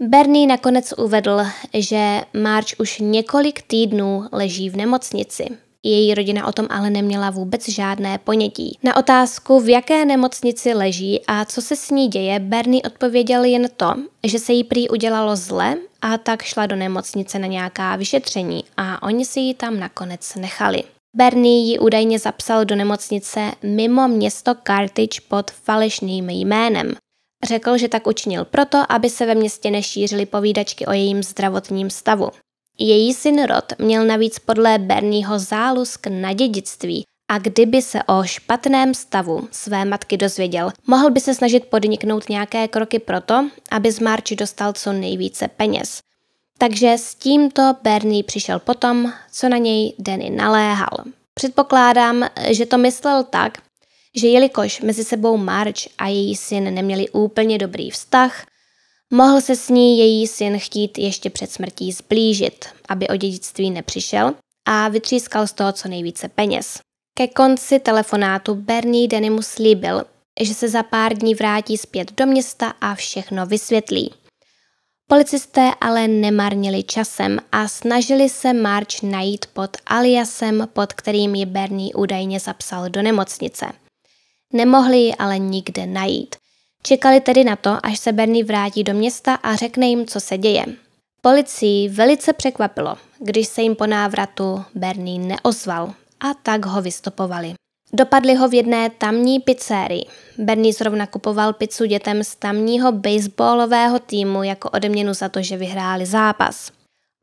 Bernie 0.00 0.46
nakonec 0.46 0.94
uvedl, 0.98 1.40
že 1.74 2.20
Marge 2.42 2.76
už 2.78 2.98
několik 2.98 3.62
týdnů 3.62 4.28
leží 4.32 4.70
v 4.70 4.76
nemocnici. 4.76 5.46
Její 5.84 6.14
rodina 6.14 6.46
o 6.46 6.52
tom 6.52 6.66
ale 6.70 6.90
neměla 6.90 7.30
vůbec 7.30 7.68
žádné 7.68 8.18
ponětí. 8.18 8.78
Na 8.82 8.96
otázku, 8.96 9.60
v 9.60 9.68
jaké 9.68 10.04
nemocnici 10.04 10.74
leží 10.74 11.20
a 11.26 11.44
co 11.44 11.62
se 11.62 11.76
s 11.76 11.90
ní 11.90 12.08
děje, 12.08 12.38
Bernie 12.40 12.82
odpověděl 12.82 13.44
jen 13.44 13.68
to, 13.76 13.94
že 14.26 14.38
se 14.38 14.52
jí 14.52 14.64
prý 14.64 14.88
udělalo 14.88 15.36
zle 15.36 15.76
a 16.02 16.18
tak 16.18 16.42
šla 16.42 16.66
do 16.66 16.76
nemocnice 16.76 17.38
na 17.38 17.46
nějaká 17.46 17.96
vyšetření 17.96 18.64
a 18.76 19.02
oni 19.02 19.24
si 19.24 19.40
ji 19.40 19.54
tam 19.54 19.80
nakonec 19.80 20.34
nechali. 20.34 20.84
Bernie 21.16 21.64
ji 21.64 21.78
údajně 21.78 22.18
zapsal 22.18 22.64
do 22.64 22.76
nemocnice 22.76 23.52
mimo 23.62 24.08
město 24.08 24.54
Carthage 24.66 25.20
pod 25.28 25.50
falešným 25.50 26.30
jménem. 26.30 26.92
Řekl, 27.44 27.78
že 27.78 27.88
tak 27.88 28.06
učinil 28.06 28.44
proto, 28.44 28.82
aby 28.88 29.10
se 29.10 29.26
ve 29.26 29.34
městě 29.34 29.70
nešířily 29.70 30.26
povídačky 30.26 30.86
o 30.86 30.92
jejím 30.92 31.22
zdravotním 31.22 31.90
stavu. 31.90 32.30
Její 32.78 33.14
syn 33.14 33.42
Rod 33.42 33.64
měl 33.78 34.06
navíc 34.06 34.38
podle 34.38 34.78
Bernieho 34.78 35.38
zálusk 35.38 36.06
na 36.06 36.32
dědictví 36.32 37.04
a 37.28 37.38
kdyby 37.38 37.82
se 37.82 38.02
o 38.02 38.24
špatném 38.24 38.94
stavu 38.94 39.48
své 39.50 39.84
matky 39.84 40.16
dozvěděl, 40.16 40.70
mohl 40.86 41.10
by 41.10 41.20
se 41.20 41.34
snažit 41.34 41.64
podniknout 41.64 42.28
nějaké 42.28 42.68
kroky 42.68 42.98
proto, 42.98 43.48
aby 43.70 43.92
z 43.92 44.00
Marči 44.00 44.36
dostal 44.36 44.72
co 44.72 44.92
nejvíce 44.92 45.48
peněz. 45.48 46.00
Takže 46.58 46.92
s 46.98 47.14
tímto 47.14 47.62
Bernie 47.82 48.24
přišel 48.24 48.58
potom, 48.58 49.12
co 49.32 49.48
na 49.48 49.56
něj 49.56 49.94
Danny 49.98 50.30
naléhal. 50.30 51.04
Předpokládám, 51.34 52.28
že 52.50 52.66
to 52.66 52.78
myslel 52.78 53.24
tak, 53.24 53.58
že 54.16 54.28
jelikož 54.28 54.80
mezi 54.80 55.04
sebou 55.04 55.36
Marge 55.36 55.90
a 55.98 56.08
její 56.08 56.36
syn 56.36 56.74
neměli 56.74 57.08
úplně 57.08 57.58
dobrý 57.58 57.90
vztah, 57.90 58.46
mohl 59.14 59.40
se 59.40 59.56
s 59.56 59.68
ní 59.68 59.98
její 59.98 60.26
syn 60.26 60.58
chtít 60.58 60.98
ještě 60.98 61.30
před 61.30 61.52
smrtí 61.52 61.92
zblížit, 61.92 62.64
aby 62.88 63.08
o 63.08 63.16
dědictví 63.16 63.70
nepřišel 63.70 64.34
a 64.66 64.88
vytřískal 64.88 65.46
z 65.46 65.52
toho 65.52 65.72
co 65.72 65.88
nejvíce 65.88 66.28
peněz. 66.28 66.78
Ke 67.16 67.28
konci 67.28 67.78
telefonátu 67.78 68.54
Bernie 68.54 69.08
Denny 69.08 69.42
slíbil, 69.42 70.04
že 70.40 70.54
se 70.54 70.68
za 70.68 70.82
pár 70.82 71.14
dní 71.14 71.34
vrátí 71.34 71.76
zpět 71.76 72.12
do 72.12 72.26
města 72.26 72.74
a 72.80 72.94
všechno 72.94 73.46
vysvětlí. 73.46 74.10
Policisté 75.08 75.70
ale 75.80 76.08
nemarnili 76.08 76.82
časem 76.82 77.38
a 77.52 77.68
snažili 77.68 78.28
se 78.28 78.52
March 78.52 79.02
najít 79.02 79.46
pod 79.46 79.76
aliasem, 79.86 80.68
pod 80.72 80.92
kterým 80.92 81.34
ji 81.34 81.46
Bernie 81.46 81.94
údajně 81.94 82.40
zapsal 82.40 82.90
do 82.90 83.02
nemocnice– 83.02 83.66
Nemohli 84.54 84.98
ji 84.98 85.14
ale 85.14 85.38
nikde 85.38 85.86
najít. 85.86 86.36
Čekali 86.86 87.20
tedy 87.20 87.44
na 87.44 87.56
to, 87.56 87.78
až 87.82 87.98
se 87.98 88.12
Bernie 88.12 88.44
vrátí 88.44 88.84
do 88.84 88.94
města 88.94 89.34
a 89.34 89.56
řekne 89.56 89.86
jim, 89.86 90.06
co 90.06 90.20
se 90.20 90.38
děje. 90.38 90.64
Policii 91.20 91.88
velice 91.88 92.32
překvapilo, 92.32 92.96
když 93.18 93.48
se 93.48 93.62
jim 93.62 93.76
po 93.76 93.86
návratu 93.86 94.64
Bernie 94.74 95.18
neozval 95.18 95.94
a 96.20 96.34
tak 96.42 96.66
ho 96.66 96.82
vystopovali. 96.82 97.54
Dopadli 97.92 98.34
ho 98.34 98.48
v 98.48 98.54
jedné 98.54 98.90
tamní 98.90 99.40
pizzerii. 99.40 100.06
Bernie 100.38 100.72
zrovna 100.72 101.06
kupoval 101.06 101.52
pizzu 101.52 101.84
dětem 101.84 102.24
z 102.24 102.34
tamního 102.34 102.92
baseballového 102.92 103.98
týmu 103.98 104.42
jako 104.42 104.70
odměnu 104.70 105.14
za 105.14 105.28
to, 105.28 105.42
že 105.42 105.56
vyhráli 105.56 106.06
zápas. 106.06 106.70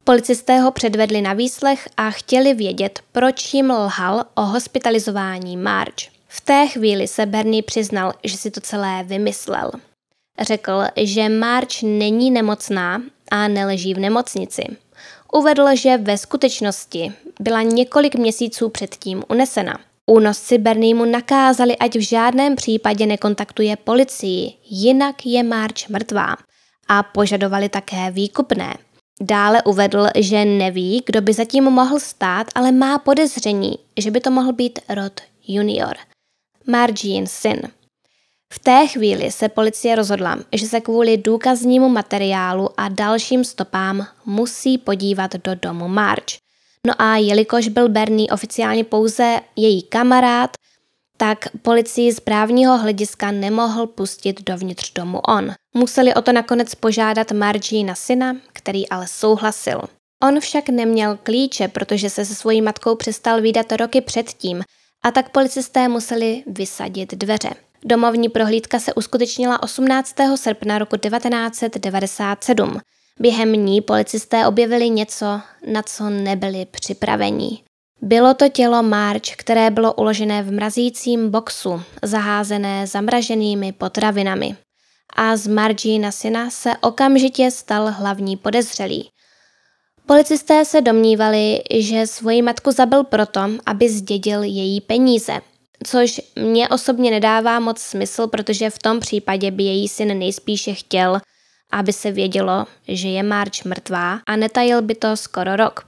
Policisté 0.03 0.60
ho 0.60 0.72
předvedli 0.72 1.22
na 1.22 1.34
výslech 1.34 1.89
a 1.98 2.12
chtěli 2.12 2.53
vědět, 2.53 3.00
proč 3.12 3.53
jim 3.53 3.72
lhal 3.72 4.25
o 4.36 4.41
hospitalizování 4.41 5.58
Marge. 5.58 6.11
V 6.33 6.41
té 6.41 6.67
chvíli 6.67 7.07
se 7.07 7.25
Bernie 7.25 7.63
přiznal, 7.63 8.13
že 8.23 8.38
si 8.38 8.51
to 8.51 8.61
celé 8.61 9.03
vymyslel. 9.03 9.71
Řekl, 10.39 10.83
že 10.97 11.29
Marge 11.29 11.88
není 11.88 12.31
nemocná 12.31 13.01
a 13.31 13.47
neleží 13.47 13.93
v 13.93 14.00
nemocnici. 14.00 14.63
Uvedl, 15.33 15.75
že 15.75 15.97
ve 15.97 16.17
skutečnosti 16.17 17.13
byla 17.39 17.61
několik 17.61 18.15
měsíců 18.15 18.69
předtím 18.69 19.23
unesena. 19.29 19.79
Únosci 20.05 20.57
Berniemu 20.57 21.05
nakázali, 21.05 21.77
ať 21.77 21.95
v 21.95 22.07
žádném 22.09 22.55
případě 22.55 23.05
nekontaktuje 23.05 23.75
policii, 23.75 24.53
jinak 24.69 25.25
je 25.25 25.43
Marge 25.43 25.85
mrtvá. 25.89 26.35
A 26.88 27.03
požadovali 27.03 27.69
také 27.69 28.11
výkupné. 28.11 28.77
Dále 29.21 29.63
uvedl, 29.63 30.07
že 30.15 30.45
neví, 30.45 31.03
kdo 31.05 31.21
by 31.21 31.33
zatím 31.33 31.63
mohl 31.63 32.00
stát, 32.00 32.47
ale 32.55 32.71
má 32.71 33.00
podezření, 33.00 33.75
že 33.97 34.11
by 34.11 34.19
to 34.19 34.31
mohl 34.31 34.53
být 34.53 34.79
Rod 34.89 35.21
junior, 35.47 35.95
Margin 36.68 37.27
syn. 37.27 37.62
V 38.53 38.60
té 38.60 38.88
chvíli 38.88 39.32
se 39.32 39.50
policie 39.50 39.96
rozhodla, 39.96 40.39
že 40.53 40.68
se 40.68 40.82
kvůli 40.82 41.18
důkaznímu 41.18 41.89
materiálu 41.89 42.70
a 42.77 42.89
dalším 42.89 43.44
stopám 43.44 44.08
musí 44.25 44.77
podívat 44.77 45.36
do 45.36 45.56
domu 45.56 45.88
Marge. 45.88 46.38
No 46.88 47.01
a 47.01 47.18
jelikož 47.18 47.68
byl 47.68 47.89
Bernie 47.89 48.30
oficiálně 48.30 48.84
pouze 48.84 49.39
její 49.56 49.84
kamarád, 49.84 50.51
tak 51.18 51.48
policii 51.62 52.12
z 52.12 52.20
právního 52.20 52.77
hlediska 52.77 53.32
nemohl 53.32 53.88
pustit 53.88 54.41
dovnitř 54.44 54.94
domu 54.94 55.20
on. 55.20 55.51
Museli 55.74 56.13
o 56.13 56.22
to 56.22 56.32
nakonec 56.32 56.75
požádat 56.75 57.32
Margie 57.32 57.86
na 57.86 57.96
syna, 57.96 58.36
který 58.53 58.89
ale 58.89 59.08
souhlasil. 59.08 59.82
On 60.24 60.39
však 60.39 60.70
neměl 60.70 61.18
klíče, 61.24 61.68
protože 61.68 62.10
se 62.10 62.25
se 62.25 62.36
svojí 62.36 62.62
matkou 62.62 62.96
přestal 62.96 63.41
výdat 63.41 63.72
roky 63.72 64.01
předtím 64.01 64.63
a 65.03 65.12
tak 65.12 65.29
policisté 65.29 65.88
museli 65.88 66.43
vysadit 66.48 67.13
dveře. 67.13 67.50
Domovní 67.86 68.29
prohlídka 68.29 68.79
se 68.79 68.93
uskutečnila 68.93 69.63
18. 69.63 70.15
srpna 70.36 70.77
roku 70.77 70.98
1997. 70.98 72.79
Během 73.20 73.53
ní 73.53 73.81
policisté 73.81 74.48
objevili 74.48 74.89
něco, 74.89 75.41
na 75.67 75.81
co 75.84 76.10
nebyli 76.10 76.65
připraveni. 76.65 77.63
Bylo 78.01 78.34
to 78.34 78.50
tělo 78.50 78.84
March, 78.84 79.36
které 79.38 79.70
bylo 79.70 79.93
uložené 79.93 80.43
v 80.43 80.51
mrazícím 80.51 81.31
boxu, 81.31 81.81
zaházené 82.03 82.88
zamraženými 82.88 83.72
potravinami. 83.72 84.55
A 85.15 85.38
z 85.38 85.48
na 86.00 86.12
syna 86.12 86.50
se 86.50 86.77
okamžitě 86.81 87.51
stal 87.51 87.91
hlavní 87.91 88.38
podezřelý. 88.38 89.10
Policisté 90.12 90.65
se 90.65 90.82
domnívali, 90.82 91.62
že 91.80 92.08
svoji 92.08 92.41
matku 92.41 92.72
zabil 92.72 93.03
proto, 93.03 93.41
aby 93.65 93.89
zdědil 93.89 94.44
její 94.44 94.82
peníze, 94.82 95.41
což 95.88 96.22
mě 96.36 96.70
osobně 96.70 97.12
nedává 97.12 97.60
moc 97.60 97.80
smysl, 97.82 98.27
protože 98.27 98.70
v 98.70 98.80
tom 98.80 99.00
případě 99.00 99.51
by 99.51 99.63
její 99.63 99.88
syn 99.88 100.20
nejspíše 100.20 100.74
chtěl, 100.74 101.20
aby 101.72 101.94
se 101.94 102.12
vědělo, 102.12 102.66
že 102.88 103.07
je 103.07 103.24
March 103.24 103.66
mrtvá 103.66 104.20
a 104.27 104.35
netajil 104.35 104.81
by 104.81 104.96
to 104.96 105.18
skoro 105.18 105.55
rok. 105.55 105.88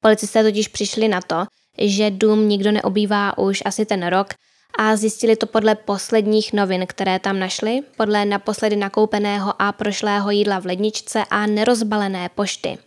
Policisté 0.00 0.42
totiž 0.42 0.68
přišli 0.68 1.08
na 1.08 1.20
to, 1.20 1.44
že 1.78 2.10
dům 2.10 2.48
nikdo 2.48 2.72
neobývá 2.72 3.38
už 3.38 3.62
asi 3.64 3.86
ten 3.86 4.06
rok 4.06 4.34
a 4.78 4.96
zjistili 4.96 5.36
to 5.36 5.46
podle 5.46 5.74
posledních 5.74 6.52
novin, 6.52 6.86
které 6.86 7.18
tam 7.18 7.38
našli, 7.38 7.80
podle 7.96 8.24
naposledy 8.24 8.76
nakoupeného 8.76 9.62
a 9.62 9.72
prošlého 9.72 10.30
jídla 10.30 10.58
v 10.58 10.66
ledničce 10.66 11.24
a 11.30 11.46
nerozbalené 11.46 12.28
pošty. 12.28 12.78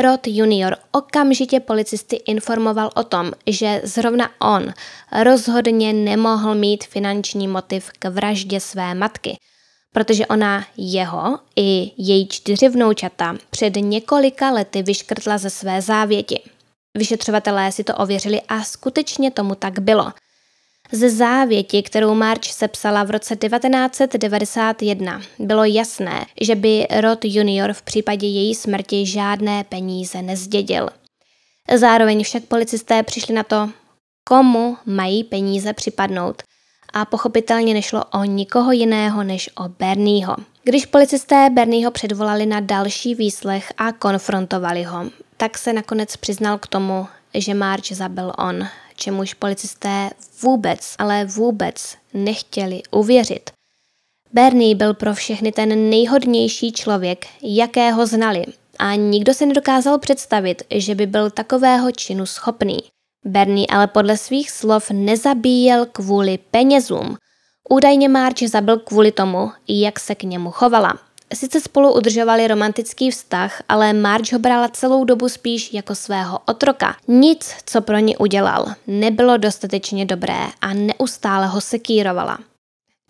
Rod 0.00 0.26
junior 0.26 0.76
okamžitě 0.92 1.60
policisty 1.60 2.16
informoval 2.16 2.90
o 2.94 3.04
tom, 3.04 3.32
že 3.46 3.80
zrovna 3.84 4.30
on 4.40 4.74
rozhodně 5.22 5.92
nemohl 5.92 6.54
mít 6.54 6.84
finanční 6.84 7.48
motiv 7.48 7.90
k 7.98 8.10
vraždě 8.10 8.60
své 8.60 8.94
matky, 8.94 9.36
protože 9.92 10.26
ona 10.26 10.66
jeho 10.76 11.38
i 11.56 11.90
její 11.96 12.28
čtyři 12.28 12.68
vnoučata 12.68 13.36
před 13.50 13.76
několika 13.76 14.50
lety 14.50 14.82
vyškrtla 14.82 15.38
ze 15.38 15.50
své 15.50 15.82
závěti. 15.82 16.42
Vyšetřovatelé 16.98 17.72
si 17.72 17.84
to 17.84 17.94
ověřili 17.94 18.40
a 18.48 18.64
skutečně 18.64 19.30
tomu 19.30 19.54
tak 19.54 19.78
bylo. 19.78 20.12
Ze 20.94 21.10
závěti, 21.10 21.82
kterou 21.82 22.14
March 22.14 22.44
sepsala 22.44 23.04
v 23.04 23.10
roce 23.10 23.36
1991, 23.36 25.22
bylo 25.38 25.64
jasné, 25.64 26.26
že 26.40 26.54
by 26.54 26.86
Rod 27.00 27.24
junior 27.24 27.72
v 27.72 27.82
případě 27.82 28.26
její 28.26 28.54
smrti 28.54 29.06
žádné 29.06 29.64
peníze 29.64 30.22
nezdědil. 30.22 30.88
Zároveň 31.76 32.24
však 32.24 32.44
policisté 32.44 33.02
přišli 33.02 33.34
na 33.34 33.42
to, 33.42 33.70
komu 34.24 34.76
mají 34.86 35.24
peníze 35.24 35.72
připadnout 35.72 36.42
a 36.92 37.04
pochopitelně 37.04 37.74
nešlo 37.74 38.04
o 38.04 38.24
nikoho 38.24 38.72
jiného 38.72 39.24
než 39.24 39.50
o 39.56 39.68
Bernieho. 39.68 40.36
Když 40.64 40.86
policisté 40.86 41.50
Bernieho 41.50 41.90
předvolali 41.90 42.46
na 42.46 42.60
další 42.60 43.14
výslech 43.14 43.72
a 43.78 43.92
konfrontovali 43.92 44.82
ho, 44.82 45.04
tak 45.36 45.58
se 45.58 45.72
nakonec 45.72 46.16
přiznal 46.16 46.58
k 46.58 46.66
tomu, 46.66 47.06
že 47.34 47.54
March 47.54 47.92
zabil 47.92 48.32
on, 48.38 48.68
čemuž 49.02 49.34
policisté 49.34 50.10
vůbec, 50.42 50.94
ale 50.98 51.24
vůbec 51.24 51.96
nechtěli 52.14 52.82
uvěřit. 52.90 53.50
Bernie 54.32 54.74
byl 54.74 54.94
pro 54.94 55.14
všechny 55.14 55.52
ten 55.52 55.90
nejhodnější 55.90 56.72
člověk, 56.72 57.26
jakého 57.42 58.06
znali 58.06 58.44
a 58.78 58.94
nikdo 58.94 59.34
si 59.34 59.46
nedokázal 59.46 59.98
představit, 59.98 60.62
že 60.70 60.94
by 60.94 61.06
byl 61.06 61.30
takového 61.30 61.92
činu 61.92 62.26
schopný. 62.26 62.78
Bernie 63.24 63.66
ale 63.66 63.86
podle 63.86 64.16
svých 64.16 64.50
slov 64.50 64.90
nezabíjel 64.90 65.86
kvůli 65.86 66.38
penězům. 66.38 67.16
Údajně 67.70 68.08
Marge 68.08 68.48
zabil 68.48 68.78
kvůli 68.78 69.12
tomu, 69.12 69.50
jak 69.68 70.00
se 70.00 70.14
k 70.14 70.22
němu 70.22 70.50
chovala. 70.50 70.98
Sice 71.34 71.60
spolu 71.60 71.94
udržovali 71.94 72.48
romantický 72.48 73.10
vztah, 73.10 73.62
ale 73.68 73.92
Marge 73.92 74.36
ho 74.36 74.38
brala 74.38 74.68
celou 74.68 75.04
dobu 75.04 75.28
spíš 75.28 75.72
jako 75.72 75.94
svého 75.94 76.38
otroka. 76.46 76.96
Nic, 77.08 77.54
co 77.66 77.80
pro 77.80 77.98
ní 77.98 78.16
udělal, 78.16 78.66
nebylo 78.86 79.36
dostatečně 79.36 80.06
dobré 80.06 80.38
a 80.60 80.72
neustále 80.74 81.46
ho 81.46 81.60
sekírovala. 81.60 82.38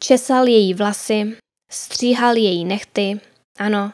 Česal 0.01 0.47
její 0.47 0.75
vlasy, 0.75 1.37
stříhal 1.71 2.37
její 2.37 2.65
nechty, 2.65 3.21
ano, 3.59 3.93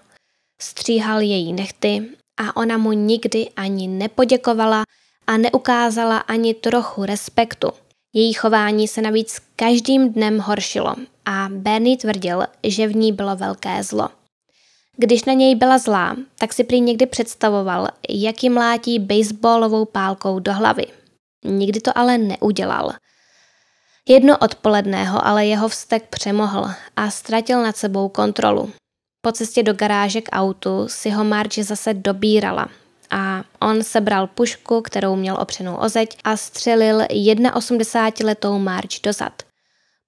stříhal 0.61 1.21
její 1.21 1.53
nechty 1.53 2.09
a 2.41 2.57
ona 2.57 2.79
mu 2.79 2.93
nikdy 2.93 3.51
ani 3.57 3.88
nepoděkovala 3.88 4.83
a 5.27 5.37
neukázala 5.37 6.19
ani 6.19 6.55
trochu 6.55 7.05
respektu. 7.05 7.69
Její 8.14 8.33
chování 8.33 8.88
se 8.88 9.03
navíc 9.03 9.38
každým 9.57 10.12
dnem 10.12 10.38
horšilo 10.38 10.95
a 11.25 11.49
Bernie 11.51 11.97
tvrdil, 11.97 12.45
že 12.62 12.87
v 12.87 12.97
ní 12.97 13.12
bylo 13.12 13.37
velké 13.37 13.83
zlo. 13.83 14.17
Když 15.00 15.24
na 15.24 15.32
něj 15.32 15.54
byla 15.54 15.78
zlá, 15.78 16.16
tak 16.38 16.52
si 16.52 16.64
prý 16.64 16.80
někdy 16.80 17.06
představoval, 17.06 17.88
jak 18.08 18.42
ji 18.42 18.50
mlátí 18.50 18.98
baseballovou 18.98 19.84
pálkou 19.84 20.38
do 20.38 20.52
hlavy. 20.52 20.87
Nikdy 21.44 21.80
to 21.80 21.98
ale 21.98 22.18
neudělal. 22.18 22.92
Jedno 24.08 24.38
odpoledného 24.38 25.26
ale 25.26 25.46
jeho 25.46 25.68
vztek 25.68 26.08
přemohl 26.08 26.70
a 26.96 27.11
ztratil 27.11 27.62
nad 27.62 27.76
sebou 27.76 28.08
kontrolu. 28.08 28.72
Po 29.20 29.32
cestě 29.32 29.62
do 29.62 29.72
garáže 29.72 30.20
k 30.20 30.28
autu 30.32 30.88
si 30.88 31.11
ho 31.11 31.24
Marge 31.24 31.64
zase 31.64 31.94
dobírala 31.94 32.68
a 33.11 33.44
on 33.61 33.82
sebral 33.82 34.26
pušku, 34.26 34.80
kterou 34.80 35.16
měl 35.16 35.37
opřenou 35.40 35.76
o 35.76 35.88
zeď 35.88 36.18
a 36.24 36.37
střelil 36.37 36.98
81-letou 36.98 38.58
Marge 38.58 38.98
dozad. 39.02 39.42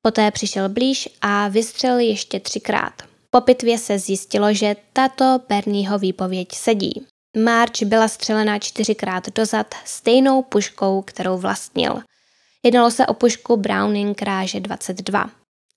Poté 0.03 0.31
přišel 0.31 0.68
blíž 0.68 1.09
a 1.20 1.48
vystřelil 1.48 1.98
ještě 1.98 2.40
třikrát. 2.40 3.10
Po 3.31 3.40
pitvě 3.40 3.79
se 3.79 3.99
zjistilo, 3.99 4.55
že 4.55 4.77
tato 4.93 5.40
Bernieho 5.49 5.99
výpověď 5.99 6.49
sedí. 6.53 7.07
March 7.45 7.83
byla 7.83 8.09
střelena 8.09 8.59
čtyřikrát 8.59 9.35
dozad 9.35 9.75
stejnou 9.85 10.43
puškou, 10.43 11.03
kterou 11.03 11.38
vlastnil. 11.38 12.01
Jednalo 12.62 12.90
se 12.90 13.07
o 13.07 13.14
pušku 13.14 13.57
Browning 13.57 14.19
kráže 14.19 14.61
22. 14.61 15.31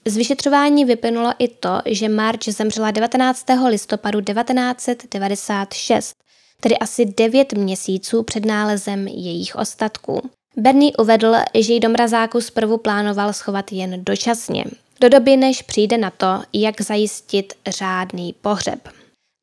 Z 0.05 0.17
vyšetřování 0.17 0.85
vyplynulo 0.85 1.33
i 1.39 1.47
to, 1.47 1.81
že 1.85 2.09
March 2.09 2.43
zemřela 2.47 2.91
19. 2.91 3.45
listopadu 3.67 4.21
1996, 4.21 6.13
tedy 6.59 6.77
asi 6.77 7.05
9 7.05 7.53
měsíců 7.53 8.23
před 8.23 8.45
nálezem 8.45 9.07
jejich 9.07 9.55
ostatků. 9.55 10.29
Bernie 10.57 10.91
uvedl, 10.99 11.35
že 11.59 11.73
ji 11.73 11.79
do 11.79 11.89
mrazáku 11.89 12.41
zprvu 12.41 12.77
plánoval 12.77 13.33
schovat 13.33 13.71
jen 13.71 14.05
dočasně, 14.05 14.63
do 15.03 15.09
doby, 15.09 15.37
než 15.37 15.61
přijde 15.61 15.97
na 15.97 16.09
to, 16.09 16.43
jak 16.53 16.81
zajistit 16.81 17.53
řádný 17.67 18.35
pohřeb. 18.41 18.89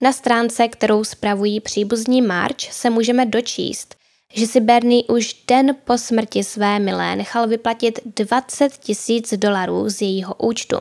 Na 0.02 0.12
stránce, 0.12 0.68
kterou 0.68 1.04
spravují 1.04 1.60
příbuzní 1.60 2.22
March, 2.22 2.72
se 2.72 2.90
můžeme 2.90 3.26
dočíst, 3.26 3.94
že 4.34 4.46
si 4.46 4.60
Bernie 4.60 5.04
už 5.04 5.44
den 5.48 5.76
po 5.84 5.98
smrti 5.98 6.44
své 6.44 6.78
milé 6.78 7.16
nechal 7.16 7.48
vyplatit 7.48 7.98
20 8.16 8.72
tisíc 8.72 9.34
dolarů 9.34 9.88
z 9.88 10.02
jejího 10.02 10.34
účtu. 10.34 10.76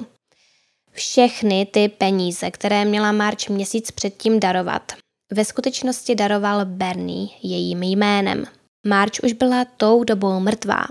Všechny 0.91 1.65
ty 1.65 1.89
peníze, 1.89 2.51
které 2.51 2.85
měla 2.85 3.11
March 3.11 3.49
měsíc 3.49 3.91
předtím 3.91 4.39
darovat, 4.39 4.91
ve 5.31 5.45
skutečnosti 5.45 6.15
daroval 6.15 6.65
Bernie 6.65 7.27
jejím 7.43 7.83
jménem. 7.83 8.45
March 8.87 9.23
už 9.23 9.33
byla 9.33 9.65
tou 9.65 10.03
dobou 10.03 10.39
mrtvá. 10.39 10.85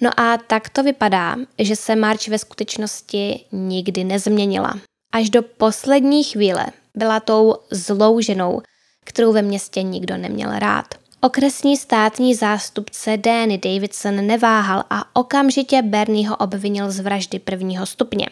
No 0.00 0.20
a 0.20 0.38
tak 0.38 0.68
to 0.68 0.82
vypadá, 0.82 1.36
že 1.58 1.76
se 1.76 1.96
March 1.96 2.28
ve 2.28 2.38
skutečnosti 2.38 3.44
nikdy 3.52 4.04
nezměnila. 4.04 4.74
Až 5.12 5.30
do 5.30 5.42
poslední 5.42 6.24
chvíle 6.24 6.66
byla 6.94 7.20
tou 7.20 7.54
zlou 7.70 8.20
ženou, 8.20 8.62
kterou 9.04 9.32
ve 9.32 9.42
městě 9.42 9.82
nikdo 9.82 10.16
neměl 10.16 10.58
rád. 10.58 10.86
Okresní 11.20 11.76
státní 11.76 12.34
zástupce 12.34 13.16
Danny 13.16 13.58
Davidson 13.58 14.26
neváhal 14.26 14.84
a 14.90 15.16
okamžitě 15.16 15.82
Bernieho 15.82 16.36
obvinil 16.36 16.90
z 16.90 17.00
vraždy 17.00 17.38
prvního 17.38 17.86
stupně. 17.86 18.28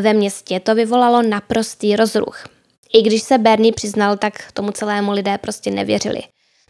Ve 0.00 0.12
městě 0.12 0.60
to 0.60 0.74
vyvolalo 0.74 1.22
naprostý 1.22 1.96
rozruch. 1.96 2.44
I 2.92 3.02
když 3.02 3.22
se 3.22 3.38
Bernie 3.38 3.72
přiznal, 3.72 4.16
tak 4.16 4.52
tomu 4.52 4.72
celému 4.72 5.12
lidé 5.12 5.38
prostě 5.38 5.70
nevěřili. 5.70 6.20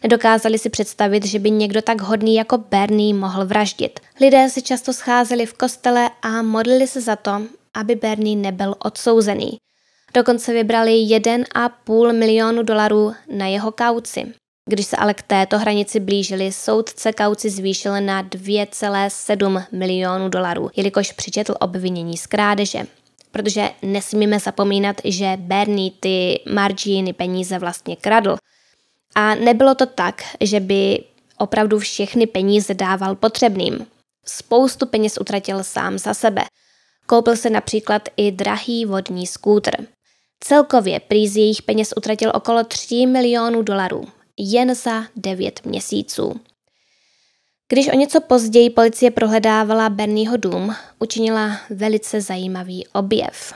Nedokázali 0.03 0.57
si 0.57 0.69
představit, 0.69 1.25
že 1.25 1.39
by 1.39 1.51
někdo 1.51 1.81
tak 1.81 2.01
hodný 2.01 2.35
jako 2.35 2.57
Bernie 2.57 3.13
mohl 3.13 3.45
vraždit. 3.45 3.99
Lidé 4.21 4.49
se 4.49 4.61
často 4.61 4.93
scházeli 4.93 5.45
v 5.45 5.53
kostele 5.53 6.09
a 6.21 6.41
modlili 6.41 6.87
se 6.87 7.01
za 7.01 7.15
to, 7.15 7.41
aby 7.73 7.95
Bernie 7.95 8.35
nebyl 8.35 8.75
odsouzený. 8.79 9.57
Dokonce 10.13 10.53
vybrali 10.53 10.91
1,5 10.91 12.13
milionu 12.17 12.63
dolarů 12.63 13.13
na 13.37 13.47
jeho 13.47 13.71
kauci. 13.71 14.33
Když 14.69 14.85
se 14.85 14.97
ale 14.97 15.13
k 15.13 15.21
této 15.21 15.57
hranici 15.57 15.99
blížili, 15.99 16.51
soudce 16.51 17.13
kauci 17.13 17.49
zvýšil 17.49 18.01
na 18.01 18.23
2,7 18.23 19.65
milionů 19.71 20.29
dolarů, 20.29 20.69
jelikož 20.75 21.11
přičetl 21.11 21.55
obvinění 21.59 22.17
z 22.17 22.27
krádeže. 22.27 22.83
Protože 23.31 23.69
nesmíme 23.81 24.39
zapomínat, 24.39 24.95
že 25.03 25.37
Bernie 25.37 25.91
ty 25.99 26.39
Marginy 26.53 27.13
peníze 27.13 27.59
vlastně 27.59 27.95
kradl. 27.95 28.37
A 29.15 29.35
nebylo 29.35 29.75
to 29.75 29.85
tak, 29.85 30.21
že 30.41 30.59
by 30.59 31.03
opravdu 31.37 31.79
všechny 31.79 32.27
peníze 32.27 32.73
dával 32.73 33.15
potřebným. 33.15 33.87
Spoustu 34.25 34.85
peněz 34.85 35.17
utratil 35.21 35.63
sám 35.63 35.97
za 35.97 36.13
sebe. 36.13 36.41
Koupil 37.05 37.35
se 37.35 37.49
například 37.49 38.09
i 38.17 38.31
drahý 38.31 38.85
vodní 38.85 39.27
skútr. 39.27 39.71
Celkově 40.43 40.99
prý 40.99 41.27
z 41.27 41.37
jejich 41.37 41.61
peněz 41.61 41.93
utratil 41.97 42.31
okolo 42.35 42.63
3 42.63 43.05
milionů 43.05 43.61
dolarů 43.61 44.07
jen 44.37 44.75
za 44.75 45.03
9 45.15 45.65
měsíců. 45.65 46.39
Když 47.69 47.87
o 47.87 47.95
něco 47.95 48.21
později 48.21 48.69
policie 48.69 49.11
prohledávala 49.11 49.89
Bernieho 49.89 50.37
dům, 50.37 50.75
učinila 50.99 51.57
velice 51.69 52.21
zajímavý 52.21 52.87
objev. 52.87 53.53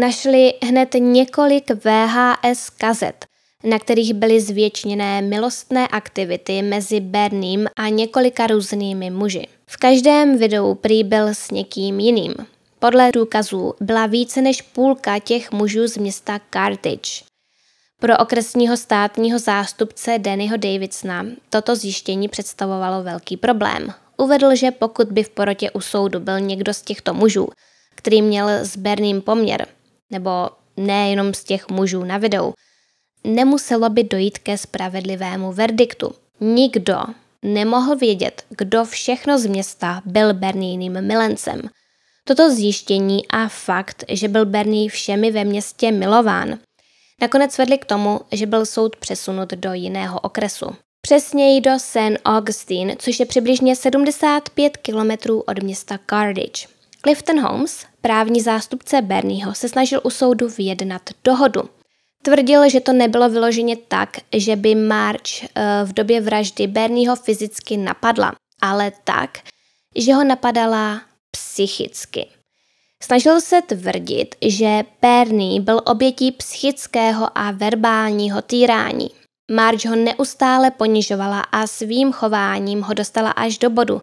Našli 0.00 0.54
hned 0.62 0.94
několik 0.94 1.70
VHS 1.70 2.70
kazet, 2.70 3.24
na 3.64 3.78
kterých 3.78 4.14
byly 4.14 4.40
zvětšněné 4.40 5.22
milostné 5.22 5.88
aktivity 5.88 6.62
mezi 6.62 7.00
Berniem 7.00 7.66
a 7.76 7.88
několika 7.88 8.46
různými 8.46 9.10
muži. 9.10 9.46
V 9.66 9.76
každém 9.76 10.38
videu 10.38 10.74
prý 10.74 11.04
byl 11.04 11.28
s 11.28 11.50
někým 11.50 12.00
jiným. 12.00 12.34
Podle 12.78 13.12
důkazů 13.12 13.74
byla 13.80 14.06
více 14.06 14.42
než 14.42 14.62
půlka 14.62 15.18
těch 15.18 15.52
mužů 15.52 15.86
z 15.88 15.96
města 15.96 16.40
Carthage. 16.50 17.24
Pro 18.00 18.18
okresního 18.18 18.76
státního 18.76 19.38
zástupce 19.38 20.18
Dannyho 20.18 20.56
Davidsona 20.56 21.26
toto 21.50 21.76
zjištění 21.76 22.28
představovalo 22.28 23.02
velký 23.02 23.36
problém. 23.36 23.94
Uvedl, 24.16 24.54
že 24.54 24.70
pokud 24.70 25.12
by 25.12 25.22
v 25.22 25.28
porotě 25.28 25.70
u 25.70 25.80
soudu 25.80 26.20
byl 26.20 26.40
někdo 26.40 26.74
z 26.74 26.82
těchto 26.82 27.14
mužů, 27.14 27.48
který 27.94 28.22
měl 28.22 28.48
s 28.48 28.76
Berným 28.76 29.22
poměr, 29.22 29.66
nebo 30.10 30.30
nejenom 30.76 31.34
z 31.34 31.44
těch 31.44 31.68
mužů 31.68 32.04
na 32.04 32.18
videu, 32.18 32.52
nemuselo 33.24 33.88
by 33.90 34.04
dojít 34.04 34.38
ke 34.38 34.58
spravedlivému 34.58 35.52
verdiktu. 35.52 36.12
Nikdo 36.40 36.98
nemohl 37.42 37.96
vědět, 37.96 38.42
kdo 38.48 38.84
všechno 38.84 39.38
z 39.38 39.46
města 39.46 40.02
byl 40.04 40.34
Berníným 40.34 41.00
milencem. 41.00 41.60
Toto 42.24 42.50
zjištění 42.50 43.28
a 43.28 43.48
fakt, 43.48 44.04
že 44.08 44.28
byl 44.28 44.46
Bernie 44.46 44.90
všemi 44.90 45.30
ve 45.30 45.44
městě 45.44 45.92
milován, 45.92 46.58
nakonec 47.20 47.58
vedli 47.58 47.78
k 47.78 47.84
tomu, 47.84 48.20
že 48.32 48.46
byl 48.46 48.66
soud 48.66 48.96
přesunut 48.96 49.50
do 49.50 49.72
jiného 49.72 50.20
okresu. 50.20 50.66
Přesněji 51.00 51.60
do 51.60 51.70
St. 51.78 52.18
Augustine, 52.24 52.96
což 52.98 53.20
je 53.20 53.26
přibližně 53.26 53.76
75 53.76 54.76
kilometrů 54.76 55.40
od 55.40 55.62
města 55.62 55.98
Cardiff. 56.10 56.68
Clifton 57.02 57.40
Holmes, 57.40 57.86
právní 58.00 58.40
zástupce 58.40 59.02
Bernieho, 59.02 59.54
se 59.54 59.68
snažil 59.68 60.00
u 60.04 60.10
soudu 60.10 60.48
vyjednat 60.48 61.02
dohodu. 61.24 61.60
Tvrdil, 62.22 62.70
že 62.70 62.80
to 62.80 62.92
nebylo 62.92 63.28
vyloženě 63.28 63.76
tak, 63.76 64.16
že 64.36 64.56
by 64.56 64.74
March 64.74 65.42
eh, 65.42 65.48
v 65.84 65.92
době 65.92 66.20
vraždy 66.20 66.66
Bernieho 66.66 67.16
fyzicky 67.16 67.76
napadla, 67.76 68.32
ale 68.60 68.92
tak, 69.04 69.38
že 69.96 70.14
ho 70.14 70.24
napadala 70.24 71.02
psychicky. 71.30 72.26
Snažil 73.02 73.40
se 73.40 73.62
tvrdit, 73.62 74.34
že 74.46 74.82
Bernie 75.02 75.60
byl 75.60 75.80
obětí 75.84 76.32
psychického 76.32 77.38
a 77.38 77.50
verbálního 77.50 78.42
týrání. 78.42 79.10
Marge 79.50 79.88
ho 79.88 79.96
neustále 79.96 80.70
ponižovala 80.70 81.40
a 81.40 81.66
svým 81.66 82.12
chováním 82.12 82.82
ho 82.82 82.94
dostala 82.94 83.30
až 83.30 83.58
do 83.58 83.70
bodu, 83.70 84.00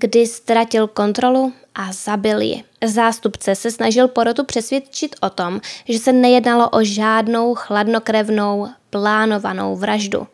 kdy 0.00 0.26
ztratil 0.26 0.88
kontrolu 0.88 1.52
a 1.74 1.92
zabil 1.92 2.40
ji. 2.40 2.64
Zástupce 2.84 3.54
se 3.54 3.70
snažil 3.70 4.08
porotu 4.08 4.44
přesvědčit 4.44 5.16
o 5.20 5.30
tom, 5.30 5.60
že 5.88 5.98
se 5.98 6.12
nejednalo 6.12 6.70
o 6.70 6.84
žádnou 6.84 7.54
chladnokrevnou, 7.54 8.68
plánovanou 8.90 9.76
vraždu. 9.76 10.26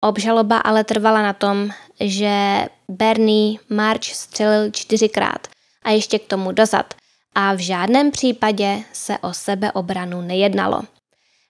Obžaloba 0.00 0.58
ale 0.58 0.84
trvala 0.84 1.22
na 1.22 1.32
tom, 1.32 1.70
že 2.00 2.66
Bernie 2.88 3.58
March 3.68 4.04
střelil 4.04 4.70
čtyřikrát 4.70 5.46
a 5.84 5.90
ještě 5.90 6.18
k 6.18 6.26
tomu 6.26 6.52
dozad 6.52 6.94
a 7.34 7.54
v 7.54 7.58
žádném 7.58 8.10
případě 8.10 8.82
se 8.92 9.18
o 9.18 9.32
sebeobranu 9.32 10.20
nejednalo. 10.20 10.82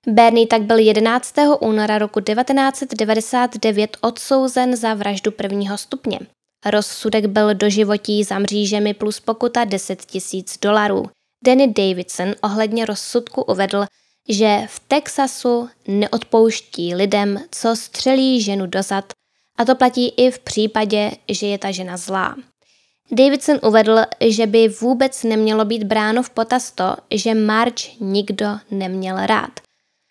Bernie 0.06 0.46
tak 0.46 0.62
byl 0.62 0.78
11. 0.78 1.34
února 1.60 1.98
roku 1.98 2.20
1999 2.20 3.96
odsouzen 4.00 4.76
za 4.76 4.94
vraždu 4.94 5.30
prvního 5.30 5.78
stupně. 5.78 6.18
Rozsudek 6.64 7.26
byl 7.26 7.54
doživotí 7.54 8.24
za 8.24 8.38
mřížemi 8.38 8.94
plus 8.94 9.20
pokuta 9.20 9.64
10 9.64 10.04
tisíc 10.04 10.58
dolarů. 10.58 11.04
Danny 11.44 11.72
Davidson 11.72 12.34
ohledně 12.42 12.86
rozsudku 12.86 13.42
uvedl, 13.42 13.84
že 14.28 14.60
v 14.68 14.80
Texasu 14.80 15.68
neodpouští 15.88 16.94
lidem, 16.94 17.40
co 17.50 17.76
střelí 17.76 18.42
ženu 18.42 18.66
dozad, 18.66 19.04
a 19.58 19.64
to 19.64 19.74
platí 19.74 20.08
i 20.08 20.30
v 20.30 20.38
případě, 20.38 21.10
že 21.28 21.46
je 21.46 21.58
ta 21.58 21.70
žena 21.70 21.96
zlá. 21.96 22.36
Davidson 23.12 23.58
uvedl, 23.62 23.98
že 24.20 24.46
by 24.46 24.68
vůbec 24.68 25.22
nemělo 25.22 25.64
být 25.64 25.84
bráno 25.84 26.22
v 26.22 26.30
potaz 26.30 26.70
to, 26.70 26.96
že 27.10 27.34
March 27.34 28.00
nikdo 28.00 28.46
neměl 28.70 29.26
rád. 29.26 29.60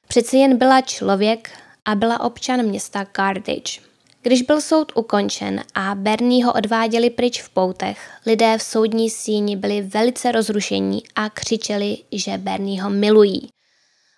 Přeci 0.08 0.38
jen 0.38 0.58
byla 0.58 0.82
člověk 0.82 1.52
a 1.86 1.96
byla 1.96 2.20
občan 2.20 2.64
města 2.64 3.08
Carthage. 3.16 3.82
Když 4.26 4.42
byl 4.42 4.62
soud 4.62 4.92
ukončen 4.96 5.64
a 5.76 5.96
Bernie 5.96 6.46
ho 6.46 6.54
odváděli 6.54 7.10
pryč 7.10 7.42
v 7.42 7.50
poutech, 7.50 8.10
lidé 8.26 8.58
v 8.58 8.64
soudní 8.64 9.10
síni 9.10 9.56
byli 9.56 9.82
velice 9.82 10.32
rozrušení 10.32 11.04
a 11.16 11.30
křičeli, 11.30 11.98
že 12.12 12.38
Bernie 12.38 12.84
ho 12.84 12.90
milují. 12.90 13.50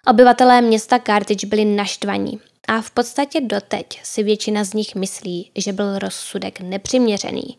Obyvatelé 0.07 0.61
města 0.61 0.99
Carthage 0.99 1.47
byli 1.47 1.65
naštvaní 1.65 2.39
a 2.67 2.81
v 2.81 2.91
podstatě 2.91 3.41
doteď 3.41 3.99
si 4.03 4.23
většina 4.23 4.63
z 4.63 4.73
nich 4.73 4.95
myslí, 4.95 5.51
že 5.55 5.73
byl 5.73 5.99
rozsudek 5.99 6.59
nepřiměřený. 6.59 7.57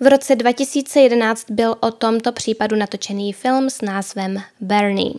V 0.00 0.06
roce 0.06 0.36
2011 0.36 1.50
byl 1.50 1.76
o 1.80 1.90
tomto 1.90 2.32
případu 2.32 2.76
natočený 2.76 3.32
film 3.32 3.70
s 3.70 3.80
názvem 3.80 4.42
Bernie. 4.60 5.14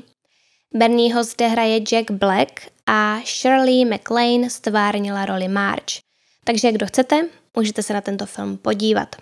Bernieho 0.73 1.23
zde 1.23 1.47
hraje 1.47 1.79
Jack 1.79 2.11
Black 2.11 2.51
a 2.85 3.19
Shirley 3.25 3.85
MacLaine 3.85 4.49
stvárnila 4.49 5.25
roli 5.25 5.47
Marge. 5.47 6.06
Takže 6.47 6.71
kdo 6.71 6.87
chcete, 6.87 7.25
můžete 7.55 7.83
se 7.83 7.93
na 7.93 8.01
tento 8.01 8.25
film 8.25 8.57
podívat. 8.57 9.15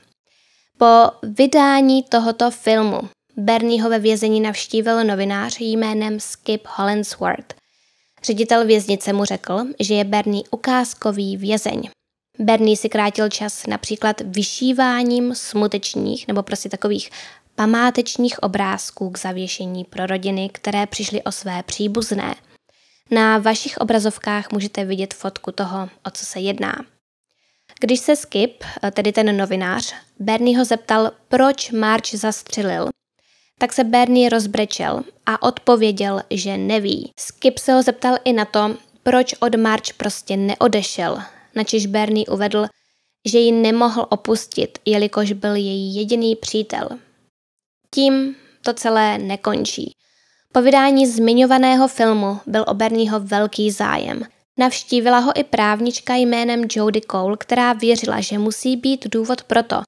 Po 0.77 1.11
vydání 1.23 2.03
tohoto 2.03 2.51
filmu 2.51 2.99
Bernieho 3.38 3.89
ve 3.89 3.99
vězení 3.99 4.41
navštívil 4.41 5.03
novinář 5.03 5.57
jménem 5.59 6.19
Skip 6.19 6.67
Hollandsworth. 6.67 7.53
Ředitel 8.23 8.65
věznice 8.65 9.13
mu 9.13 9.25
řekl, 9.25 9.65
že 9.79 9.93
je 9.93 10.03
Bernie 10.03 10.43
ukázkový 10.51 11.38
vězeň. 11.38 11.89
Bernie 12.39 12.77
si 12.77 12.89
krátil 12.89 13.29
čas 13.29 13.67
například 13.67 14.21
vyšíváním 14.21 15.35
smutečních 15.35 16.27
nebo 16.27 16.43
prostě 16.43 16.69
takových 16.69 17.09
památečních 17.55 18.43
obrázků 18.43 19.09
k 19.09 19.17
zavěšení 19.17 19.83
pro 19.83 20.05
rodiny, 20.05 20.49
které 20.53 20.88
přišly 20.88 21.23
o 21.23 21.31
své 21.31 21.63
příbuzné. 21.63 22.35
Na 23.11 23.38
vašich 23.38 23.77
obrazovkách 23.77 24.51
můžete 24.51 24.85
vidět 24.85 25.13
fotku 25.13 25.51
toho, 25.51 25.89
o 26.05 26.11
co 26.11 26.25
se 26.25 26.39
jedná. 26.39 26.75
Když 27.79 27.99
se 27.99 28.15
Skip, 28.15 28.63
tedy 28.91 29.11
ten 29.11 29.38
novinář, 29.38 29.93
Bernieho 30.19 30.65
zeptal, 30.65 31.11
proč 31.27 31.71
March 31.71 32.13
zastřelil, 32.13 32.89
tak 33.59 33.73
se 33.73 33.83
Bernie 33.83 34.29
rozbrečel 34.29 35.03
a 35.25 35.41
odpověděl, 35.41 36.21
že 36.29 36.57
neví. 36.57 37.11
Skip 37.19 37.57
se 37.57 37.73
ho 37.73 37.83
zeptal 37.83 38.17
i 38.23 38.33
na 38.33 38.45
to, 38.45 38.75
proč 39.03 39.35
od 39.39 39.55
March 39.55 39.93
prostě 39.97 40.38
neodešel, 40.38 41.21
načiž 41.55 41.85
Bernie 41.85 42.25
uvedl, 42.25 42.65
že 43.25 43.39
ji 43.39 43.51
nemohl 43.51 44.05
opustit, 44.09 44.79
jelikož 44.85 45.31
byl 45.31 45.55
její 45.55 45.95
jediný 45.95 46.35
přítel. 46.35 46.89
Tím 47.93 48.35
to 48.61 48.73
celé 48.73 49.17
nekončí. 49.17 49.91
Po 50.51 50.61
vydání 50.61 51.07
zmiňovaného 51.07 51.88
filmu 51.88 52.39
byl 52.45 52.65
o 52.67 52.73
Bernieho 52.73 53.19
velký 53.19 53.71
zájem. 53.71 54.23
Navštívila 54.58 55.20
ho 55.20 55.32
i 55.36 55.44
právnička 55.44 56.15
jménem 56.15 56.62
Jodie 56.72 57.02
Cole, 57.12 57.38
která 57.38 57.74
věřila, 57.74 58.22
že 58.22 58.39
musí 58.39 58.78
být 58.78 59.08
důvod 59.08 59.44
pro 59.44 59.63
to, 59.63 59.82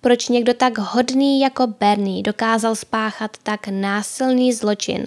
proč 0.00 0.28
někdo 0.28 0.54
tak 0.54 0.78
hodný 0.78 1.40
jako 1.40 1.66
Bernie 1.66 2.22
dokázal 2.22 2.74
spáchat 2.74 3.36
tak 3.42 3.68
násilný 3.68 4.52
zločin. 4.52 5.06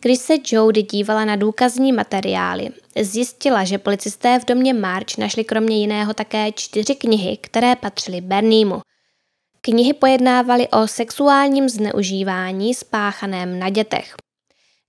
Když 0.00 0.18
se 0.18 0.34
Jodie 0.52 0.84
dívala 0.84 1.24
na 1.24 1.36
důkazní 1.36 1.92
materiály, 1.92 2.68
zjistila, 3.00 3.64
že 3.64 3.78
policisté 3.78 4.38
v 4.38 4.44
domě 4.44 4.74
March 4.74 5.18
našli 5.18 5.44
kromě 5.44 5.78
jiného 5.78 6.14
také 6.14 6.52
čtyři 6.52 6.94
knihy, 6.94 7.36
které 7.36 7.76
patřily 7.76 8.20
Berniemu. 8.20 8.80
Knihy 9.60 9.92
pojednávaly 9.92 10.68
o 10.68 10.86
sexuálním 10.86 11.68
zneužívání 11.68 12.74
spáchaném 12.74 13.58
na 13.58 13.68
dětech. 13.70 14.14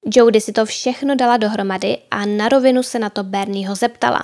Jodie 0.05 0.41
si 0.41 0.51
to 0.51 0.65
všechno 0.65 1.15
dala 1.15 1.37
dohromady 1.37 1.97
a 2.11 2.25
na 2.25 2.49
rovinu 2.49 2.83
se 2.83 2.99
na 2.99 3.09
to 3.09 3.23
Bernieho 3.23 3.75
zeptala. 3.75 4.23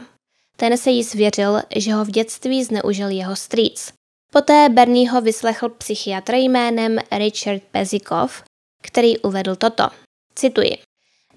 Ten 0.57 0.77
se 0.77 0.89
jí 0.89 1.03
svěřil, 1.03 1.61
že 1.75 1.93
ho 1.93 2.05
v 2.05 2.11
dětství 2.11 2.63
zneužil 2.63 3.09
jeho 3.09 3.35
strýc. 3.35 3.93
Poté 4.31 4.69
Bernieho 4.69 5.21
vyslechl 5.21 5.69
psychiatr 5.69 6.33
jménem 6.33 6.99
Richard 7.17 7.61
Pezikov, 7.71 8.43
který 8.81 9.17
uvedl 9.19 9.55
toto. 9.55 9.83
Cituji. 10.35 10.77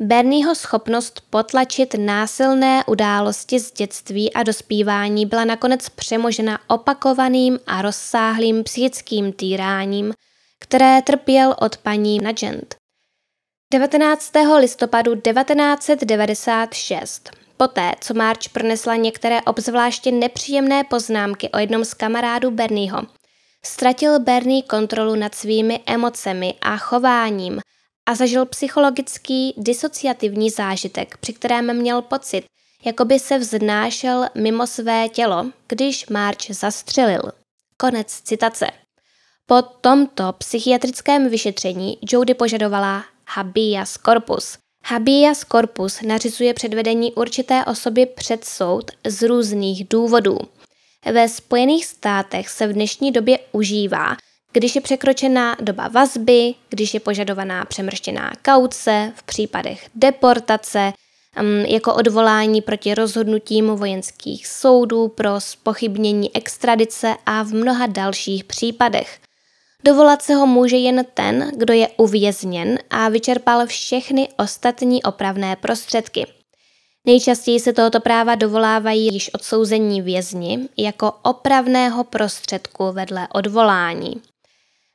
Bernieho 0.00 0.54
schopnost 0.54 1.22
potlačit 1.30 1.94
násilné 1.98 2.84
události 2.86 3.60
z 3.60 3.72
dětství 3.72 4.32
a 4.32 4.42
dospívání 4.42 5.26
byla 5.26 5.44
nakonec 5.44 5.88
přemožena 5.88 6.58
opakovaným 6.68 7.58
a 7.66 7.82
rozsáhlým 7.82 8.64
psychickým 8.64 9.32
týráním, 9.32 10.12
které 10.58 11.02
trpěl 11.02 11.54
od 11.58 11.76
paní 11.76 12.18
Nugent. 12.18 12.81
19. 13.72 14.32
listopadu 14.58 15.14
1996 15.14 17.30
Poté, 17.56 17.92
co 18.00 18.14
March 18.14 18.48
pronesla 18.52 18.96
některé 18.96 19.42
obzvláště 19.42 20.12
nepříjemné 20.12 20.84
poznámky 20.84 21.50
o 21.50 21.58
jednom 21.58 21.84
z 21.84 21.94
kamarádů 21.94 22.50
Bernieho, 22.50 23.02
ztratil 23.64 24.20
Bernie 24.20 24.62
kontrolu 24.62 25.14
nad 25.14 25.34
svými 25.34 25.80
emocemi 25.86 26.54
a 26.60 26.76
chováním 26.76 27.60
a 28.06 28.14
zažil 28.14 28.46
psychologický 28.46 29.54
disociativní 29.56 30.50
zážitek, 30.50 31.16
při 31.16 31.32
kterém 31.32 31.76
měl 31.76 32.02
pocit, 32.02 32.44
jako 32.84 33.04
by 33.04 33.18
se 33.18 33.38
vznášel 33.38 34.26
mimo 34.34 34.66
své 34.66 35.08
tělo, 35.08 35.46
když 35.68 36.08
March 36.08 36.50
zastřelil. 36.50 37.22
Konec 37.76 38.20
citace. 38.20 38.66
Po 39.46 39.62
tomto 39.62 40.32
psychiatrickém 40.32 41.28
vyšetření 41.28 41.98
Jody 42.02 42.34
požadovala 42.34 43.04
habeas 43.34 43.98
corpus, 44.06 44.58
Habeas 44.84 45.44
corpus 45.44 46.02
nařizuje 46.02 46.54
předvedení 46.54 47.12
určité 47.12 47.64
osoby 47.64 48.06
před 48.06 48.44
soud 48.44 48.90
z 49.06 49.22
různých 49.22 49.88
důvodů. 49.88 50.38
Ve 51.12 51.28
Spojených 51.28 51.86
státech 51.86 52.48
se 52.48 52.66
v 52.66 52.72
dnešní 52.72 53.12
době 53.12 53.38
užívá, 53.52 54.16
když 54.52 54.74
je 54.74 54.80
překročená 54.80 55.56
doba 55.60 55.88
vazby, 55.88 56.54
když 56.68 56.94
je 56.94 57.00
požadovaná 57.00 57.64
přemrštěná 57.64 58.32
kauce, 58.44 59.12
v 59.16 59.22
případech 59.22 59.88
deportace, 59.94 60.92
mm, 61.42 61.64
jako 61.68 61.94
odvolání 61.94 62.62
proti 62.62 62.94
rozhodnutím 62.94 63.66
vojenských 63.66 64.46
soudů 64.46 65.08
pro 65.08 65.40
spochybnění 65.40 66.36
extradice 66.36 67.16
a 67.26 67.42
v 67.42 67.52
mnoha 67.52 67.86
dalších 67.86 68.44
případech. 68.44 69.21
Dovolat 69.84 70.22
se 70.22 70.34
ho 70.34 70.46
může 70.46 70.76
jen 70.76 71.04
ten, 71.14 71.50
kdo 71.56 71.74
je 71.74 71.88
uvězněn 71.88 72.78
a 72.90 73.08
vyčerpal 73.08 73.66
všechny 73.66 74.28
ostatní 74.38 75.02
opravné 75.02 75.56
prostředky. 75.56 76.26
Nejčastěji 77.06 77.60
se 77.60 77.72
tohoto 77.72 78.00
práva 78.00 78.34
dovolávají 78.34 79.12
již 79.12 79.30
odsouzení 79.34 80.02
vězni 80.02 80.68
jako 80.78 81.12
opravného 81.22 82.04
prostředku 82.04 82.92
vedle 82.92 83.28
odvolání. 83.32 84.22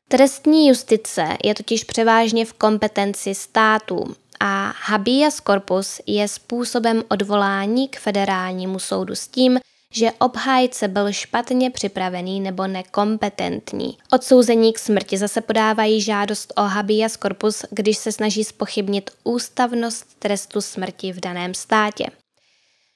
Trestní 0.07 0.67
justice 0.67 1.37
je 1.43 1.55
totiž 1.55 1.83
převážně 1.83 2.45
v 2.45 2.53
kompetenci 2.53 3.35
států 3.35 4.15
a 4.39 4.73
habeas 4.85 5.35
corpus 5.35 6.01
je 6.05 6.27
způsobem 6.27 7.03
odvolání 7.09 7.87
k 7.87 7.99
federálnímu 7.99 8.79
soudu 8.79 9.15
s 9.15 9.27
tím, 9.27 9.59
že 9.93 10.11
obhájce 10.11 10.87
byl 10.87 11.11
špatně 11.11 11.71
připravený 11.71 12.39
nebo 12.39 12.67
nekompetentní. 12.67 13.97
Odsouzení 14.11 14.73
k 14.73 14.79
smrti 14.79 15.17
zase 15.17 15.41
podávají 15.41 16.01
žádost 16.01 16.53
o 16.55 16.61
habeas 16.61 17.13
corpus, 17.13 17.65
když 17.71 17.97
se 17.97 18.11
snaží 18.11 18.43
spochybnit 18.43 19.09
ústavnost 19.23 20.19
trestu 20.19 20.61
smrti 20.61 21.13
v 21.13 21.19
daném 21.19 21.53
státě. 21.53 22.05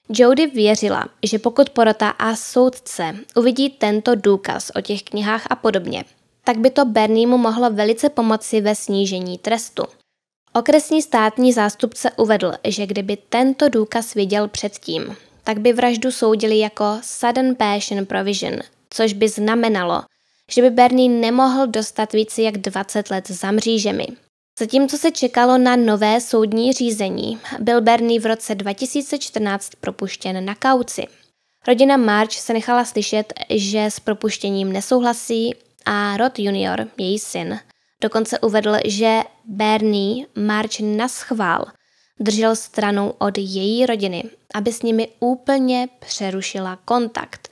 Jody 0.10 0.48
věřila, 0.48 1.10
že 1.24 1.40
pokud 1.40 1.70
porota 1.70 2.10
a 2.10 2.36
soudce 2.36 3.16
uvidí 3.36 3.70
tento 3.70 4.16
důkaz 4.16 4.72
o 4.76 4.82
těch 4.82 5.04
knihách 5.04 5.48
a 5.50 5.56
podobně, 5.56 6.06
tak 6.44 6.58
by 6.58 6.70
to 6.70 6.86
Berniemu 6.86 7.38
mohlo 7.38 7.70
velice 7.70 8.10
pomoci 8.10 8.62
ve 8.62 8.76
snížení 8.76 9.38
trestu. 9.38 9.84
Okresní 10.54 11.02
státní 11.02 11.54
zástupce 11.54 12.12
uvedl, 12.12 12.54
že 12.68 12.88
kdyby 12.88 13.18
tento 13.30 13.70
důkaz 13.70 14.14
viděl 14.14 14.48
předtím, 14.48 15.16
tak 15.44 15.60
by 15.60 15.74
vraždu 15.74 16.12
soudili 16.12 16.60
jako 16.60 17.00
sudden 17.02 17.56
passion 17.56 18.06
provision, 18.06 18.60
což 18.90 19.14
by 19.14 19.30
znamenalo, 19.30 20.02
že 20.52 20.62
by 20.62 20.70
Bernie 20.70 21.10
nemohl 21.10 21.68
dostat 21.68 22.14
více 22.14 22.42
jak 22.42 22.58
20 22.58 23.10
let 23.10 23.28
za 23.28 23.52
mřížemi. 23.52 24.08
Zatímco 24.60 24.98
se 24.98 25.12
čekalo 25.12 25.58
na 25.58 25.76
nové 25.76 26.22
soudní 26.22 26.74
řízení, 26.74 27.40
byl 27.60 27.82
Bernie 27.82 28.20
v 28.20 28.26
roce 28.26 28.56
2014 28.56 29.70
propuštěn 29.82 30.46
na 30.46 30.56
kauci. 30.56 31.08
Rodina 31.68 31.98
March 31.98 32.32
se 32.32 32.54
nechala 32.54 32.86
slyšet, 32.86 33.34
že 33.50 33.86
s 33.86 34.00
propuštěním 34.00 34.74
nesouhlasí 34.74 35.56
a 35.86 36.18
Rod 36.18 36.40
Junior, 36.40 36.88
její 36.98 37.20
syn, 37.20 37.60
dokonce 38.02 38.40
uvedl, 38.40 38.76
že 38.86 39.20
Bernie 39.46 40.26
March 40.36 40.80
naschvál 40.80 41.66
držel 42.20 42.56
stranou 42.56 43.14
od 43.18 43.38
její 43.38 43.86
rodiny, 43.86 44.24
aby 44.54 44.74
s 44.74 44.82
nimi 44.82 45.08
úplně 45.20 45.90
přerušila 46.00 46.80
kontakt. 46.86 47.50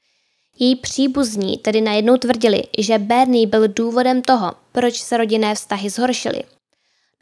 Její 0.59 0.75
příbuzní 0.75 1.57
tedy 1.57 1.81
najednou 1.81 2.17
tvrdili, 2.17 2.63
že 2.77 2.97
Bernie 2.97 3.47
byl 3.47 3.67
důvodem 3.67 4.21
toho, 4.21 4.51
proč 4.71 5.01
se 5.01 5.17
rodinné 5.17 5.55
vztahy 5.55 5.89
zhoršily. 5.89 6.43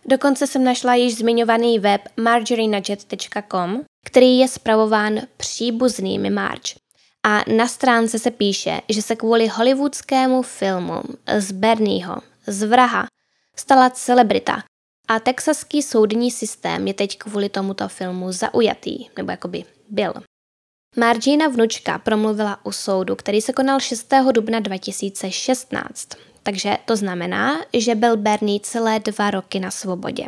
Dokonce 0.06 0.48
jsem 0.48 0.64
našla 0.64 0.96
již 0.96 1.16
zmiňovaný 1.16 1.80
web 1.80 2.02
marjorienajet.com, 2.18 3.82
který 4.06 4.38
je 4.38 4.48
spravován 4.48 5.20
příbuznými 5.38 6.30
Marge. 6.30 6.74
A 7.26 7.42
na 7.56 7.68
stránce 7.68 8.20
se 8.20 8.32
píše, 8.32 8.82
že 8.90 9.02
se 9.02 9.16
kvůli 9.16 9.48
hollywoodskému 9.48 10.42
filmu 10.42 11.02
z 11.38 11.52
Bernieho, 11.52 12.18
z 12.48 12.64
vraha, 12.64 13.08
stala 13.56 13.90
celebrita 13.90 14.64
a 15.08 15.20
texaský 15.20 15.82
soudní 15.82 16.32
systém 16.32 16.88
je 16.88 16.94
teď 16.94 17.18
kvůli 17.18 17.50
tomuto 17.50 17.88
filmu 17.88 18.32
zaujatý, 18.32 19.06
nebo 19.18 19.32
jakoby 19.32 19.64
byl. 19.90 20.14
Margina 20.98 21.48
vnučka 21.48 21.98
promluvila 21.98 22.66
u 22.66 22.72
soudu, 22.72 23.16
který 23.16 23.42
se 23.42 23.54
konal 23.54 23.80
6. 23.80 24.14
dubna 24.32 24.60
2016, 24.60 26.10
takže 26.44 26.78
to 26.86 26.96
znamená, 26.96 27.62
že 27.74 27.96
byl 27.96 28.18
Bernie 28.18 28.60
celé 28.60 29.00
dva 29.00 29.32
roky 29.32 29.60
na 29.60 29.72
svobodě. 29.72 30.26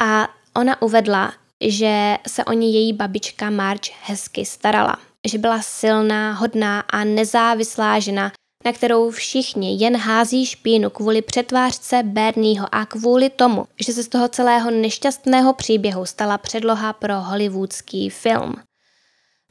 A 0.00 0.28
ona 0.56 0.82
uvedla, 0.82 1.32
že 1.64 2.16
se 2.28 2.44
o 2.44 2.52
ní 2.52 2.74
její 2.74 2.92
babička 2.92 3.50
Marge 3.50 3.92
hezky 4.02 4.44
starala, 4.44 4.96
že 5.26 5.38
byla 5.38 5.62
silná, 5.62 6.32
hodná 6.32 6.80
a 6.80 7.04
nezávislá 7.04 8.00
žena, 8.00 8.32
na 8.64 8.72
kterou 8.72 9.10
všichni 9.10 9.76
jen 9.76 9.96
hází 9.96 10.46
špínu 10.46 10.90
kvůli 10.90 11.22
přetvářce 11.22 12.02
Bernieho 12.02 12.66
a 12.72 12.86
kvůli 12.86 13.30
tomu, 13.30 13.66
že 13.80 13.92
se 13.92 14.02
z 14.02 14.08
toho 14.08 14.28
celého 14.28 14.70
nešťastného 14.70 15.52
příběhu 15.52 16.06
stala 16.06 16.38
předloha 16.38 16.92
pro 16.92 17.20
hollywoodský 17.20 18.10
film. 18.10 18.54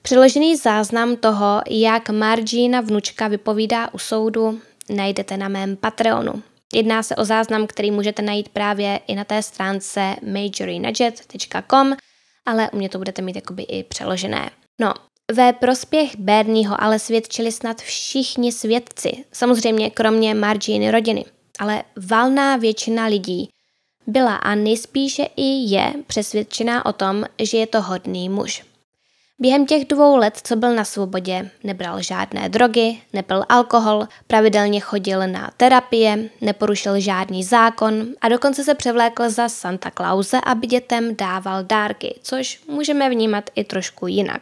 Přiložený 0.02 0.56
záznam 0.56 1.16
toho, 1.16 1.62
jak 1.70 2.10
Margina 2.10 2.82
vnučka 2.82 3.28
vypovídá 3.28 3.94
u 3.94 3.98
soudu, 3.98 4.60
najdete 4.90 5.38
na 5.38 5.48
mém 5.48 5.76
Patreonu. 5.76 6.44
Jedná 6.74 7.04
se 7.04 7.16
o 7.16 7.26
záznam, 7.26 7.68
který 7.68 7.92
můžete 7.92 8.22
najít 8.22 8.50
právě 8.50 9.00
i 9.08 9.16
na 9.16 9.24
té 9.24 9.44
stránce 9.44 10.16
majorinudget.com, 10.32 11.96
ale 12.46 12.70
u 12.70 12.78
mě 12.78 12.90
to 12.90 12.98
budete 12.98 13.22
mít 13.22 13.36
jakoby 13.36 13.64
i 13.64 13.84
přeložené. 13.84 14.50
No, 14.82 14.94
ve 15.32 15.54
prospěch 15.54 16.16
Bernieho 16.18 16.84
ale 16.84 17.00
svědčili 17.00 17.52
snad 17.52 17.82
všichni 17.82 18.52
svědci, 18.52 19.26
samozřejmě 19.32 19.90
kromě 19.90 20.36
Marginy 20.36 20.92
rodiny, 20.92 21.26
ale 21.60 21.84
valná 22.10 22.58
většina 22.58 23.06
lidí 23.06 23.50
byla 24.08 24.36
a 24.36 24.56
nejspíše 24.56 25.24
i 25.36 25.74
je 25.74 25.94
přesvědčená 26.08 26.86
o 26.86 26.94
tom, 26.94 27.26
že 27.40 27.58
je 27.58 27.68
to 27.68 27.82
hodný 27.82 28.30
muž. 28.30 28.64
Během 29.40 29.66
těch 29.66 29.86
dvou 29.86 30.16
let, 30.16 30.40
co 30.44 30.56
byl 30.56 30.76
na 30.76 30.86
svobodě, 30.86 31.50
nebral 31.64 32.02
žádné 32.02 32.50
drogy, 32.50 33.02
nepil 33.14 33.44
alkohol, 33.50 34.08
pravidelně 34.28 34.80
chodil 34.80 35.28
na 35.28 35.52
terapie, 35.58 36.30
neporušil 36.42 37.00
žádný 37.00 37.44
zákon 37.44 38.06
a 38.22 38.30
dokonce 38.30 38.64
se 38.64 38.76
převlékl 38.76 39.30
za 39.30 39.50
Santa 39.50 39.92
Clause, 39.92 40.42
aby 40.42 40.68
dětem 40.68 41.16
dával 41.16 41.64
dárky, 41.64 42.20
což 42.24 42.62
můžeme 42.68 43.10
vnímat 43.10 43.50
i 43.56 43.64
trošku 43.64 44.08
jinak. 44.08 44.42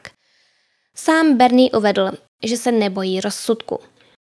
Sám 1.03 1.37
Bernie 1.37 1.71
uvedl, 1.71 2.11
že 2.43 2.57
se 2.57 2.71
nebojí 2.71 3.21
rozsudku. 3.21 3.79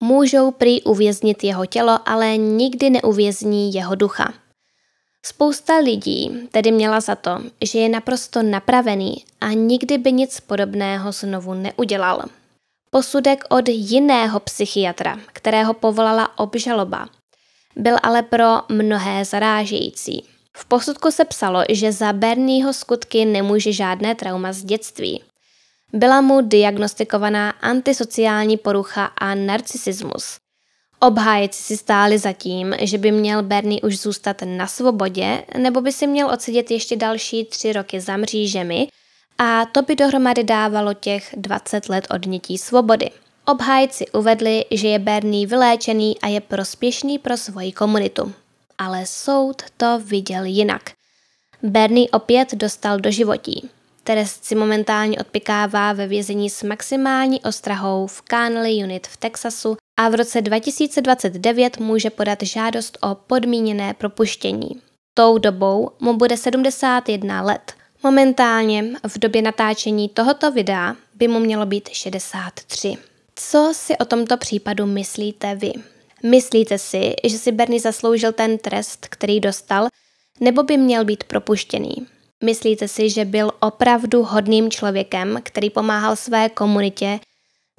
Můžou 0.04 0.52
prý 0.52 0.84
uvěznit 0.84 1.44
jeho 1.44 1.66
tělo, 1.66 2.00
ale 2.06 2.38
nikdy 2.38 2.90
neuvězní 2.90 3.74
jeho 3.74 3.96
ducha. 3.96 4.34
Spousta 5.26 5.78
lidí 5.78 6.48
tedy 6.52 6.72
měla 6.72 7.02
za 7.02 7.16
to, 7.16 7.42
že 7.62 7.80
je 7.80 7.90
naprosto 7.90 8.44
napravený 8.44 9.26
a 9.42 9.48
nikdy 9.50 9.98
by 9.98 10.12
nic 10.12 10.40
podobného 10.40 11.12
znovu 11.12 11.54
neudělal. 11.54 12.24
Posudek 12.90 13.44
od 13.50 13.70
jiného 13.70 14.40
psychiatra, 14.40 15.20
kterého 15.34 15.74
povolala 15.74 16.40
obžaloba, 16.40 17.10
byl 17.76 17.96
ale 18.04 18.22
pro 18.22 18.62
mnohé 18.70 19.26
zarážející. 19.26 20.26
V 20.58 20.66
posudku 20.66 21.12
se 21.12 21.26
psalo, 21.26 21.64
že 21.70 21.92
za 21.92 22.14
Bernieho 22.14 22.74
skutky 22.74 23.26
nemůže 23.26 23.74
žádné 23.74 24.16
trauma 24.16 24.54
z 24.54 24.64
dětství. 24.64 25.24
Byla 25.94 26.22
mu 26.22 26.42
diagnostikovaná 26.42 27.50
antisociální 27.50 28.58
porucha 28.58 29.06
a 29.06 29.36
narcisismus. 29.36 30.38
Obhájci 31.00 31.64
si 31.64 31.78
stáli 31.78 32.18
za 32.18 32.34
tím, 32.34 32.76
že 32.82 32.98
by 32.98 33.12
měl 33.12 33.44
Bernie 33.44 33.82
už 33.82 34.00
zůstat 34.00 34.38
na 34.46 34.68
svobodě, 34.68 35.44
nebo 35.58 35.82
by 35.82 35.92
si 35.92 36.08
měl 36.08 36.30
odsedět 36.30 36.72
ještě 36.72 36.96
další 36.96 37.46
tři 37.46 37.74
roky 37.74 38.02
za 38.02 38.18
mřížemi 38.18 38.88
a 39.38 39.66
to 39.66 39.82
by 39.82 39.96
dohromady 39.96 40.44
dávalo 40.44 40.94
těch 40.94 41.36
20 41.38 41.90
let 41.90 42.08
odnětí 42.10 42.58
svobody. 42.58 43.10
Obhájci 43.46 44.06
uvedli, 44.08 44.66
že 44.72 44.88
je 44.88 45.00
Bernie 45.00 45.48
vyléčený 45.48 46.20
a 46.20 46.28
je 46.28 46.42
prospěšný 46.42 47.20
pro 47.20 47.38
svoji 47.38 47.72
komunitu. 47.72 48.34
Ale 48.78 49.06
soud 49.06 49.62
to 49.78 50.00
viděl 50.06 50.44
jinak. 50.44 50.82
Bernie 51.64 52.10
opět 52.10 52.54
dostal 52.54 53.00
do 53.00 53.12
životí. 53.12 53.70
Trest 54.04 54.46
si 54.46 54.56
momentálně 54.56 55.18
odpikává 55.18 55.94
ve 55.94 56.08
vězení 56.08 56.50
s 56.50 56.64
maximální 56.64 57.42
ostrahou 57.42 58.08
v 58.08 58.24
Connelly 58.30 58.84
Unit 58.84 59.08
v 59.08 59.18
Texasu 59.18 59.78
a 59.98 60.10
v 60.10 60.16
roce 60.16 60.42
2029 60.42 61.78
může 61.78 62.10
podat 62.10 62.40
žádost 62.42 62.98
o 63.02 63.16
podmíněné 63.16 63.94
propuštění. 63.94 64.70
Tou 65.14 65.38
dobou 65.38 65.92
mu 66.00 66.14
bude 66.14 66.38
71 66.38 67.42
let. 67.42 67.74
Momentálně 68.04 68.86
v 69.08 69.20
době 69.20 69.42
natáčení 69.42 70.10
tohoto 70.10 70.52
videa 70.52 70.96
by 71.16 71.28
mu 71.28 71.40
mělo 71.40 71.66
být 71.66 71.90
63. 71.90 72.98
Co 73.36 73.72
si 73.76 73.98
o 73.98 74.06
tomto 74.06 74.38
případu 74.38 74.86
myslíte 74.86 75.56
vy? 75.56 75.74
Myslíte 76.24 76.78
si, 76.78 77.14
že 77.24 77.38
si 77.38 77.52
Bernie 77.52 77.80
zasloužil 77.80 78.32
ten 78.32 78.58
trest, 78.58 79.08
který 79.10 79.40
dostal, 79.40 79.88
nebo 80.40 80.64
by 80.64 80.78
měl 80.78 81.06
být 81.06 81.24
propuštěný? 81.24 81.96
Myslíte 82.44 82.88
si, 82.88 83.10
že 83.10 83.26
byl 83.26 83.52
opravdu 83.60 84.24
hodným 84.24 84.72
člověkem, 84.72 85.40
který 85.44 85.70
pomáhal 85.70 86.16
své 86.16 86.50
komunitě, 86.50 87.20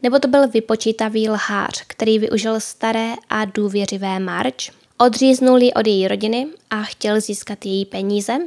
nebo 0.03 0.19
to 0.19 0.29
byl 0.29 0.49
vypočítavý 0.49 1.29
lhář, 1.29 1.85
který 1.87 2.19
využil 2.19 2.61
staré 2.61 3.13
a 3.29 3.45
důvěřivé 3.45 4.19
Marč, 4.19 4.71
odříznul 4.99 5.63
ji 5.63 5.73
od 5.73 5.87
její 5.87 6.09
rodiny 6.09 6.47
a 6.71 6.83
chtěl 6.83 7.21
získat 7.21 7.67
její 7.67 7.85
peníze? 7.85 8.39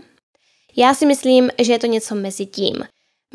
Já 0.76 0.94
si 0.94 1.06
myslím, 1.06 1.50
že 1.60 1.74
je 1.74 1.80
to 1.80 1.88
něco 1.88 2.16
mezi 2.16 2.46
tím. 2.46 2.76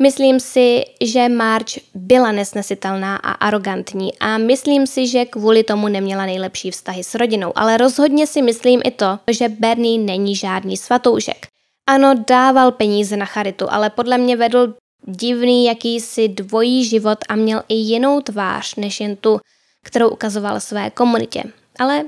Myslím 0.01 0.39
si, 0.39 0.83
že 1.01 1.29
March 1.29 1.71
byla 1.95 2.31
nesnesitelná 2.31 3.15
a 3.15 3.31
arrogantní 3.31 4.19
a 4.19 4.37
myslím 4.37 4.87
si, 4.87 5.07
že 5.07 5.25
kvůli 5.25 5.63
tomu 5.63 5.87
neměla 5.87 6.25
nejlepší 6.25 6.71
vztahy 6.71 7.03
s 7.03 7.15
rodinou, 7.15 7.51
ale 7.55 7.77
rozhodně 7.77 8.27
si 8.27 8.41
myslím 8.41 8.81
i 8.85 8.91
to, 8.91 9.19
že 9.31 9.49
Bernie 9.49 9.99
není 9.99 10.35
žádný 10.35 10.77
svatoušek. 10.77 11.52
Ano, 11.87 12.23
dával 12.27 12.71
peníze 12.71 13.17
na 13.17 13.25
charitu, 13.25 13.65
ale 13.69 13.89
podle 13.89 14.17
mě 14.17 14.37
vedl 14.37 14.75
divný 15.07 15.65
jakýsi 15.65 16.27
dvojí 16.27 16.85
život 16.85 17.17
a 17.29 17.35
měl 17.35 17.63
i 17.69 17.75
jinou 17.75 18.21
tvář, 18.21 18.75
než 18.75 18.99
jen 18.99 19.15
tu, 19.15 19.39
kterou 19.83 20.09
ukazoval 20.09 20.59
své 20.59 20.89
komunitě. 20.89 21.43
Ale 21.79 22.03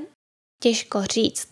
těžko 0.62 1.04
říct. 1.04 1.48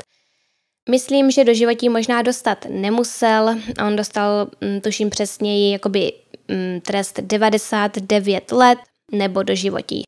Myslím, 0.91 1.31
že 1.31 1.45
do 1.45 1.55
životí 1.55 1.89
možná 1.89 2.23
dostat 2.23 2.67
nemusel. 2.69 3.57
On 3.87 3.97
dostal, 3.97 4.51
mm, 4.61 4.81
tuším 4.81 5.11
přesněji, 5.11 5.73
jakoby 5.73 6.13
mm, 6.49 6.81
trest 6.81 7.21
99 7.21 8.53
let 8.53 8.79
nebo 9.13 9.43
do 9.43 9.55
životí. 9.55 10.03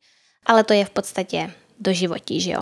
Ale 0.47 0.65
to 0.65 0.73
je 0.73 0.85
v 0.85 0.91
podstatě 0.91 1.51
do 1.81 1.93
životí, 1.93 2.41
že 2.41 2.51
jo. 2.51 2.61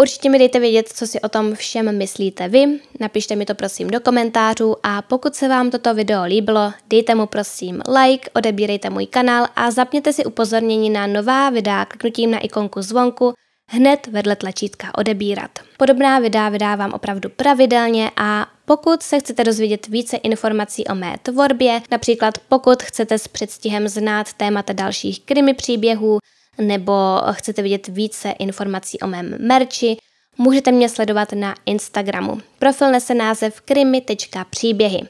Určitě 0.00 0.30
mi 0.30 0.38
dejte 0.38 0.60
vědět, 0.60 0.88
co 0.88 1.06
si 1.06 1.20
o 1.20 1.28
tom 1.28 1.54
všem 1.54 1.98
myslíte 1.98 2.48
vy, 2.48 2.64
napište 3.00 3.36
mi 3.36 3.46
to 3.46 3.54
prosím 3.54 3.90
do 3.90 4.00
komentářů 4.00 4.76
a 4.82 5.02
pokud 5.02 5.34
se 5.34 5.48
vám 5.48 5.70
toto 5.70 5.94
video 5.94 6.24
líbilo, 6.24 6.72
dejte 6.90 7.14
mu 7.14 7.26
prosím 7.26 7.82
like, 8.02 8.30
odebírejte 8.34 8.90
můj 8.90 9.06
kanál 9.06 9.46
a 9.56 9.70
zapněte 9.70 10.12
si 10.12 10.24
upozornění 10.24 10.90
na 10.90 11.06
nová 11.06 11.50
videa 11.50 11.84
kliknutím 11.84 12.30
na 12.30 12.38
ikonku 12.38 12.82
zvonku 12.82 13.32
hned 13.66 14.06
vedle 14.06 14.36
tlačítka 14.36 14.98
odebírat. 14.98 15.50
Podobná 15.76 16.18
videa 16.18 16.48
vydávám 16.48 16.92
opravdu 16.92 17.28
pravidelně 17.28 18.10
a 18.16 18.46
pokud 18.64 19.02
se 19.02 19.20
chcete 19.20 19.44
dozvědět 19.44 19.86
více 19.86 20.16
informací 20.16 20.86
o 20.86 20.94
mé 20.94 21.14
tvorbě, 21.22 21.82
například 21.90 22.38
pokud 22.48 22.82
chcete 22.82 23.18
s 23.18 23.28
předstihem 23.28 23.88
znát 23.88 24.32
témata 24.32 24.72
dalších 24.72 25.20
krimi 25.20 25.54
příběhů, 25.54 26.18
nebo 26.60 26.92
chcete 27.32 27.62
vidět 27.62 27.88
více 27.88 28.30
informací 28.30 29.00
o 29.00 29.06
mém 29.06 29.34
merči, 29.38 29.96
můžete 30.38 30.72
mě 30.72 30.88
sledovat 30.88 31.32
na 31.32 31.54
Instagramu. 31.66 32.40
Profil 32.58 32.90
nese 32.90 33.14
název 33.14 33.60
krimi.příběhy. 33.60 35.00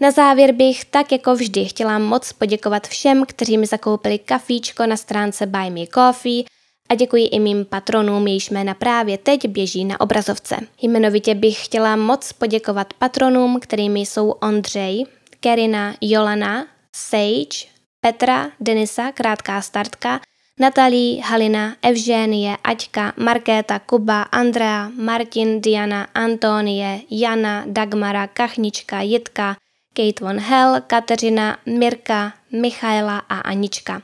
Na 0.00 0.10
závěr 0.10 0.52
bych 0.52 0.84
tak 0.84 1.12
jako 1.12 1.34
vždy 1.34 1.64
chtěla 1.64 1.98
moc 1.98 2.32
poděkovat 2.32 2.86
všem, 2.86 3.26
kteří 3.26 3.58
mi 3.58 3.66
zakoupili 3.66 4.18
kafíčko 4.18 4.86
na 4.86 4.96
stránce 4.96 5.46
Buy 5.46 5.70
Me 5.70 5.86
Coffee 5.86 6.44
a 6.88 6.94
děkuji 6.94 7.26
i 7.26 7.40
mým 7.40 7.64
patronům, 7.64 8.26
jejichž 8.26 8.50
jména 8.50 8.74
právě 8.74 9.18
teď 9.18 9.48
běží 9.48 9.84
na 9.84 10.00
obrazovce. 10.00 10.56
Jmenovitě 10.82 11.34
bych 11.34 11.64
chtěla 11.64 11.96
moc 11.96 12.32
poděkovat 12.32 12.94
patronům, 12.94 13.60
kterými 13.60 14.00
jsou 14.00 14.30
Ondřej, 14.30 15.04
Kerina, 15.40 15.94
Jolana, 16.00 16.66
Sage, 16.96 17.66
Petra, 18.00 18.50
Denisa, 18.60 19.12
krátká 19.12 19.62
startka, 19.62 20.20
Natalí, 20.60 21.20
Halina, 21.20 21.74
Evženie, 21.82 22.56
Aťka, 22.64 23.12
Markéta, 23.16 23.78
Kuba, 23.78 24.22
Andrea, 24.22 24.90
Martin, 24.94 25.60
Diana, 25.60 26.06
Antonie, 26.14 27.02
Jana, 27.10 27.64
Dagmara, 27.66 28.26
Kachnička, 28.26 29.00
Jitka, 29.00 29.56
Kate 29.94 30.24
von 30.24 30.38
Hell, 30.38 30.80
Kateřina, 30.86 31.58
Mirka, 31.66 32.32
Michaela 32.52 33.18
a 33.18 33.38
Anička. 33.38 34.02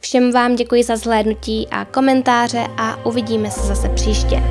Všem 0.00 0.32
vám 0.32 0.56
děkuji 0.56 0.82
za 0.82 0.96
zhlédnutí 0.96 1.68
a 1.70 1.84
komentáře 1.84 2.66
a 2.76 3.06
uvidíme 3.06 3.50
se 3.50 3.60
zase 3.60 3.88
příště. 3.88 4.42